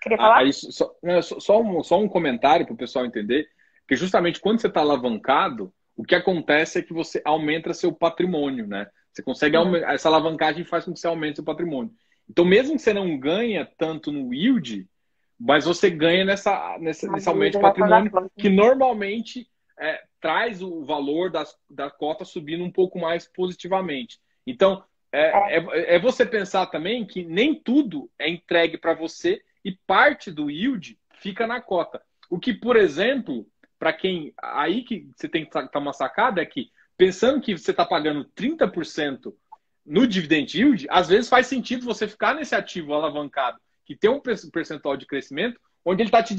[0.00, 0.38] Queria ah, falar?
[0.38, 0.94] Ah, isso, só,
[1.40, 3.46] só, um, só um comentário para o pessoal entender,
[3.86, 8.68] que justamente quando você está alavancado, o que acontece é que você aumenta seu patrimônio,
[8.68, 8.86] né?
[9.12, 9.74] Você consegue uhum.
[9.74, 11.92] essa alavancagem faz com que você aumente seu patrimônio.
[12.30, 14.88] Então, mesmo que você não ganha tanto no yield,
[15.36, 21.32] mas você ganha nessa, nessa nesse aumento de patrimônio que normalmente é, traz o valor
[21.32, 24.20] das, da cota subindo um pouco mais positivamente.
[24.46, 25.56] Então, é, é.
[25.56, 30.48] é, é você pensar também que nem tudo é entregue para você e parte do
[30.48, 32.00] yield fica na cota.
[32.30, 33.44] O que, por exemplo,
[33.78, 34.32] para quem.
[34.42, 38.24] Aí que você tem que estar uma sacada é que, pensando que você está pagando
[38.36, 39.32] 30%
[39.86, 44.20] no dividend yield, às vezes faz sentido você ficar nesse ativo alavancado, que tem um
[44.20, 46.34] percentual de crescimento, onde ele está te.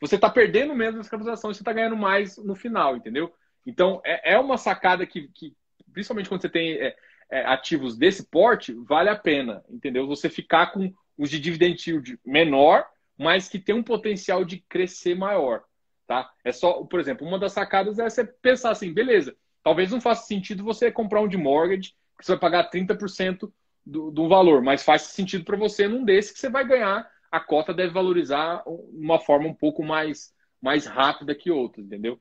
[0.00, 3.32] Você está perdendo menos nessa capitalização e você está ganhando mais no final, entendeu?
[3.66, 5.54] Então, é, é uma sacada que, que,
[5.92, 6.94] principalmente quando você tem é,
[7.30, 10.06] é, ativos desse porte, vale a pena, entendeu?
[10.06, 12.86] Você ficar com os de dividend yield menor,
[13.18, 15.64] mas que tem um potencial de crescer maior.
[16.06, 16.30] Tá?
[16.44, 20.26] É só, por exemplo, uma das sacadas é você pensar assim, beleza, talvez não faça
[20.26, 23.52] sentido você comprar um de mortgage, que você vai pagar 30%
[23.84, 27.40] do, do valor, mas faz sentido para você num desse que você vai ganhar, a
[27.40, 30.32] cota deve valorizar de uma forma um pouco mais,
[30.62, 32.20] mais rápida que outras, entendeu?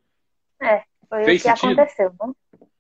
[0.62, 1.80] É, foi Fez o que sentido?
[1.80, 2.14] aconteceu?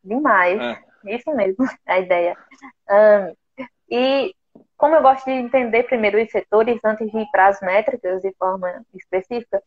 [0.03, 0.61] Demais.
[0.61, 0.83] É.
[1.15, 2.35] Isso mesmo, a ideia.
[2.89, 3.35] Um,
[3.89, 4.35] e
[4.77, 8.33] como eu gosto de entender primeiro os setores antes de ir para as métricas de
[8.33, 9.61] forma específica,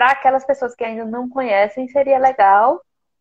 [0.00, 2.76] para aquelas pessoas que ainda não conhecem, seria legal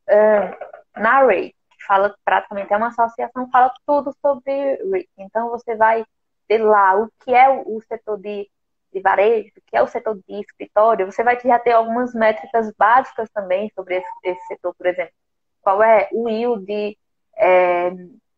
[0.08, 5.10] uh, na RATE, que fala praticamente, é uma associação, fala tudo sobre RATE.
[5.18, 6.06] Então, você vai
[6.48, 8.50] ver lá o que é o, setor de,
[8.94, 12.72] de varejo, o que é o setor de escritório, você vai já ter algumas métricas
[12.78, 15.12] básicas também sobre esse, esse setor, por exemplo.
[15.62, 16.98] Qual é o yield,
[17.36, 17.92] é,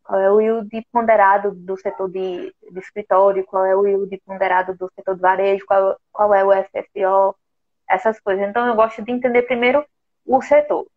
[0.04, 4.76] qual é o yield ponderado do setor de, de escritório, qual é o yield ponderado
[4.76, 7.40] do setor de varejo, qual, qual é o FFO,
[7.92, 8.48] essas coisas.
[8.48, 9.86] Então, eu gosto de entender primeiro
[10.26, 10.88] o setor.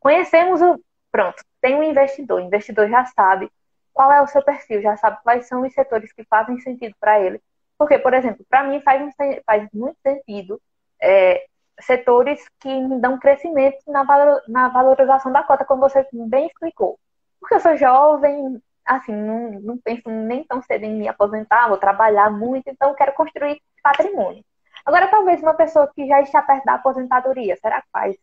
[0.00, 0.80] Conhecemos o.
[1.10, 2.40] Pronto, tem um investidor.
[2.40, 3.50] O investidor já sabe
[3.92, 7.18] qual é o seu perfil, já sabe quais são os setores que fazem sentido para
[7.20, 7.40] ele.
[7.78, 10.60] Porque, por exemplo, para mim faz, faz muito sentido
[11.00, 11.46] é,
[11.80, 16.98] setores que me dão crescimento na, valor, na valorização da cota, como você bem explicou.
[17.40, 21.78] Porque eu sou jovem, assim, não, não penso nem tão cedo em me aposentar, vou
[21.78, 24.44] trabalhar muito, então quero construir patrimônio.
[24.86, 28.16] Agora, talvez uma pessoa que já está perto da aposentadoria, será que faz?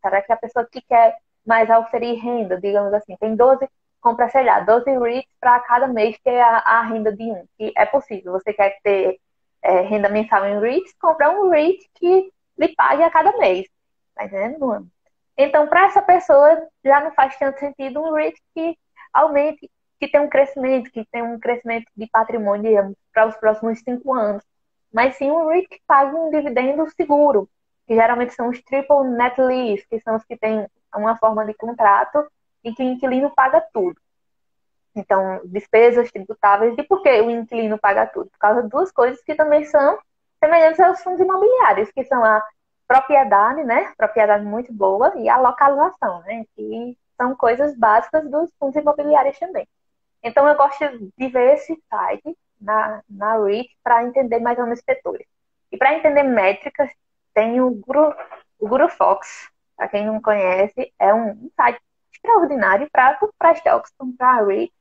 [0.00, 3.68] Será que a pessoa que quer mais oferir renda, digamos assim, tem 12,
[4.00, 7.72] compra, sei lá, 12 REITs para cada mês ter a, a, renda de um, que
[7.76, 8.32] é possível.
[8.32, 9.18] Você quer ter
[9.60, 13.66] é, renda mensal em REITs, compra um REIT que lhe pague a cada mês.
[14.14, 14.86] Tá entendendo?
[15.36, 18.78] Então, para essa pessoa, já não faz tanto sentido um REIT que
[19.12, 24.14] aumente, que tem um crescimento, que tem um crescimento de patrimônio para os próximos cinco
[24.14, 24.44] anos.
[24.94, 27.48] Mas sim um REIT que pague um dividendo seguro,
[27.84, 31.52] que geralmente são os triple net lease, que são os que têm uma forma de
[31.54, 32.24] contrato
[32.62, 34.00] e que o inquilino paga tudo.
[34.94, 36.78] Então, despesas tributáveis.
[36.78, 38.30] E por que o inquilino paga tudo?
[38.30, 39.98] Por causa de duas coisas que também são
[40.38, 42.40] semelhantes aos fundos imobiliários, que são a
[42.86, 43.92] propriedade, né?
[43.96, 46.44] Propriedade muito boa, e a localização, né?
[46.54, 49.66] Que são coisas básicas dos fundos imobiliários também.
[50.22, 50.84] Então, eu gosto
[51.18, 55.26] de ver esse site na, na REIT para entender mais ou menos setores.
[55.70, 56.90] E para entender métricas,
[57.34, 58.14] tem o Guru,
[58.58, 61.80] o Guru Fox, para quem não conhece, é um site
[62.12, 64.72] extraordinário para stocks, comprar REIT.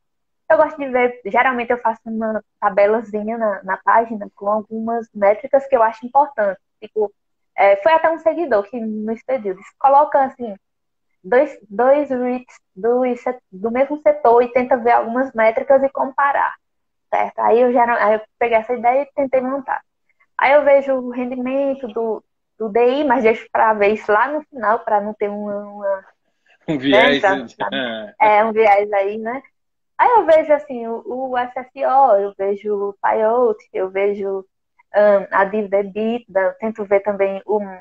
[0.50, 5.66] Eu gosto de ver, geralmente eu faço uma tabelazinha na, na página com algumas métricas
[5.68, 6.62] que eu acho importantes.
[6.82, 7.12] Tipo,
[7.56, 10.56] é, foi até um seguidor que nos pediu, disse, coloca assim,
[11.24, 13.02] dois, dois REITs do,
[13.52, 16.54] do mesmo setor e tenta ver algumas métricas e comparar,
[17.14, 17.40] certo?
[17.40, 19.84] Aí eu, já, aí eu peguei essa ideia e tentei montar.
[20.36, 22.24] Aí eu vejo o rendimento do,
[22.58, 26.06] do DI, mas deixo para ver isso lá no final, para não ter uma, uma
[26.68, 27.22] um viés.
[27.22, 28.38] Né, é.
[28.40, 29.44] é, um viés aí, né?
[29.96, 34.40] Aí eu vejo assim, o, o SSO, eu vejo o PIOT, eu vejo
[34.96, 37.80] um, a dívida EBITDA, tento ver também um,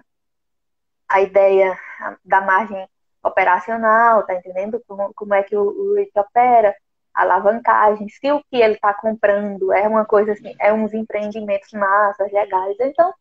[1.08, 1.78] a ideia
[2.22, 2.86] da margem
[3.24, 4.82] operacional, tá entendendo?
[4.86, 6.76] Como, como é que o, o REIT opera,
[7.14, 12.32] alavancagem, se o que ele está comprando é uma coisa assim, é uns empreendimentos massas,
[12.32, 12.76] legais.
[12.80, 13.12] Então,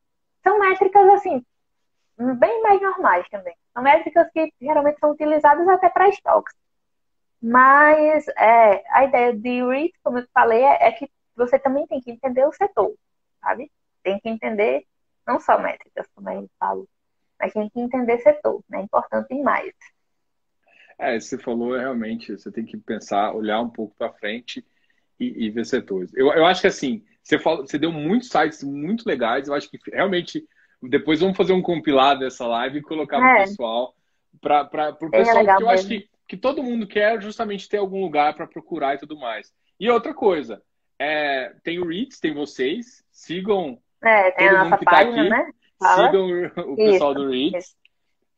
[0.44, 1.46] são métricas assim,
[2.38, 3.56] bem mais normais também.
[3.74, 6.56] São métricas que geralmente são utilizadas até para estoques.
[7.42, 12.00] Mas é, a ideia de REIT, como eu falei, é, é, que você também tem
[12.00, 12.94] que entender o setor,
[13.42, 13.72] sabe?
[14.04, 14.86] Tem que entender
[15.26, 16.84] não só métricas, como gente fala,
[17.40, 18.80] mas tem que entender setor, né?
[18.80, 19.74] É importante demais.
[21.02, 24.64] É, você falou realmente, você tem que pensar, olhar um pouco para frente
[25.20, 26.14] e, e, ver setores.
[26.14, 29.68] Eu, eu acho que assim, você, falou, você deu muitos sites muito legais, eu acho
[29.68, 30.46] que realmente
[30.80, 33.34] depois vamos fazer um compilado dessa live e colocar é.
[33.36, 33.96] pro pessoal,
[34.40, 38.04] para o pessoal, é que eu acho que, que todo mundo quer justamente ter algum
[38.04, 39.52] lugar para procurar e tudo mais.
[39.80, 40.62] E outra coisa,
[41.00, 45.30] é, tem o REITs, tem vocês, sigam é, tem todo a mundo que está aqui,
[45.30, 45.52] né?
[45.96, 47.76] sigam o, o pessoal do REITs.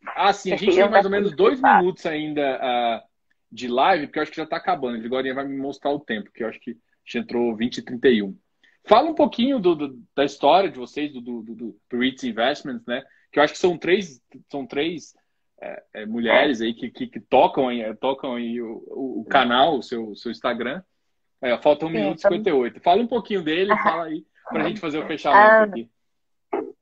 [0.07, 3.07] Ah, sim, a gente tem mais ou menos dois minutos ainda uh,
[3.51, 5.05] de live, porque eu acho que já está acabando.
[5.05, 6.75] Agora vai me mostrar o tempo, que eu acho que a
[7.05, 8.37] gente entrou 20 e 31.
[8.85, 11.55] Fala um pouquinho do, do, da história de vocês, do, do, do,
[11.89, 13.03] do REITs Investments, né?
[13.31, 15.13] Que eu acho que são três, são três
[15.61, 19.25] é, é, mulheres aí que, que, que, tocam aí, é, tocam aí o, o, o
[19.25, 20.81] canal, o seu, seu Instagram.
[21.41, 22.81] É, falta um Sim, minuto e 58.
[22.81, 25.89] Fala um pouquinho dele, fala aí, para a gente fazer o fechamento ah, aqui.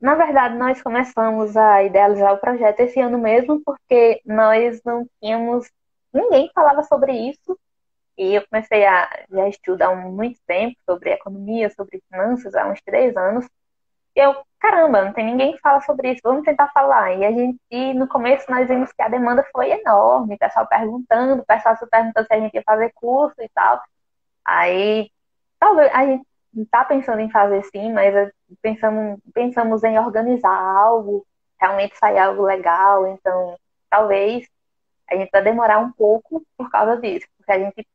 [0.02, 5.70] Na verdade, nós começamos a idealizar o projeto esse ano mesmo, porque nós não tínhamos.
[6.14, 7.58] Ninguém falava sobre isso
[8.18, 12.82] e eu comecei a já estudar há muito tempo sobre economia, sobre finanças, há uns
[12.82, 13.48] três anos.
[14.16, 17.14] E eu, caramba, não tem ninguém que fala sobre isso, vamos tentar falar.
[17.16, 20.68] E a gente, e no começo nós vimos que a demanda foi enorme, o pessoal
[20.68, 23.82] perguntando, o pessoal se perguntando se a gente ia fazer curso e tal.
[24.46, 25.12] Aí,
[25.60, 26.26] talvez a gente
[26.56, 28.32] está pensando em fazer sim, mas
[28.62, 31.26] pensamos, pensamos em organizar algo,
[31.60, 33.58] realmente sair algo legal, então
[33.90, 34.48] talvez
[35.10, 37.88] a gente vai demorar um pouco por causa disso, porque a gente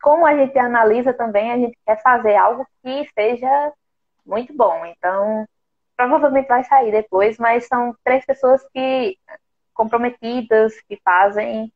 [0.00, 3.72] como a gente analisa também, a gente quer fazer algo que seja
[4.24, 4.84] muito bom.
[4.86, 5.46] Então,
[5.96, 9.18] provavelmente vai sair depois, mas são três pessoas que
[9.74, 11.72] comprometidas, que fazem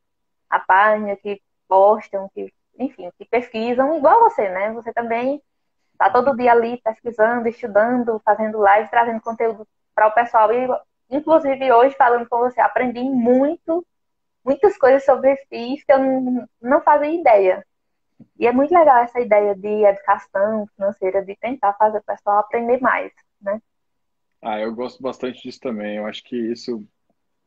[0.49, 4.71] a página, que postam, que, enfim, que pesquisam, igual você, né?
[4.73, 5.41] Você também
[5.93, 10.51] está todo dia ali pesquisando, estudando, fazendo live, trazendo conteúdo para o pessoal.
[10.51, 10.67] E,
[11.09, 13.85] inclusive, hoje, falando com você, aprendi muito,
[14.43, 17.65] muitas coisas sobre FIIs que eu não, não fazia ideia.
[18.37, 22.79] E é muito legal essa ideia de educação financeira, de tentar fazer o pessoal aprender
[22.79, 23.61] mais, né?
[24.41, 25.97] Ah, eu gosto bastante disso também.
[25.97, 26.85] Eu acho que isso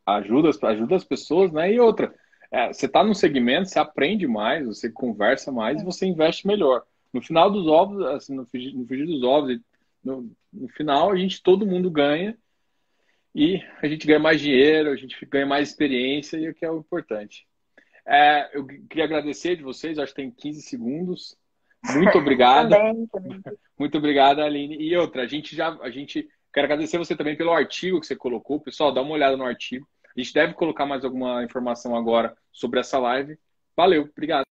[0.06, 1.72] ajuda, ajuda as pessoas, né?
[1.72, 2.14] E outra,
[2.50, 5.84] é, você está num segmento, você aprende mais, você conversa mais, é.
[5.84, 6.84] você investe melhor.
[7.16, 9.58] No final dos ovos, assim, no frigir, no frigir dos ovos,
[10.04, 12.36] no, no final a gente, todo mundo ganha
[13.34, 16.70] e a gente ganha mais dinheiro, a gente ganha mais experiência e o que é
[16.70, 17.46] o importante.
[18.06, 21.38] É, eu queria agradecer de vocês, acho que tem 15 segundos.
[21.94, 22.68] Muito obrigado.
[22.68, 23.42] também, também.
[23.78, 24.76] Muito obrigado, Aline.
[24.76, 28.14] E outra, a gente já, a gente quero agradecer você também pelo artigo que você
[28.14, 28.60] colocou.
[28.60, 29.88] Pessoal, dá uma olhada no artigo.
[30.14, 33.38] A gente deve colocar mais alguma informação agora sobre essa live.
[33.74, 34.45] Valeu, obrigado.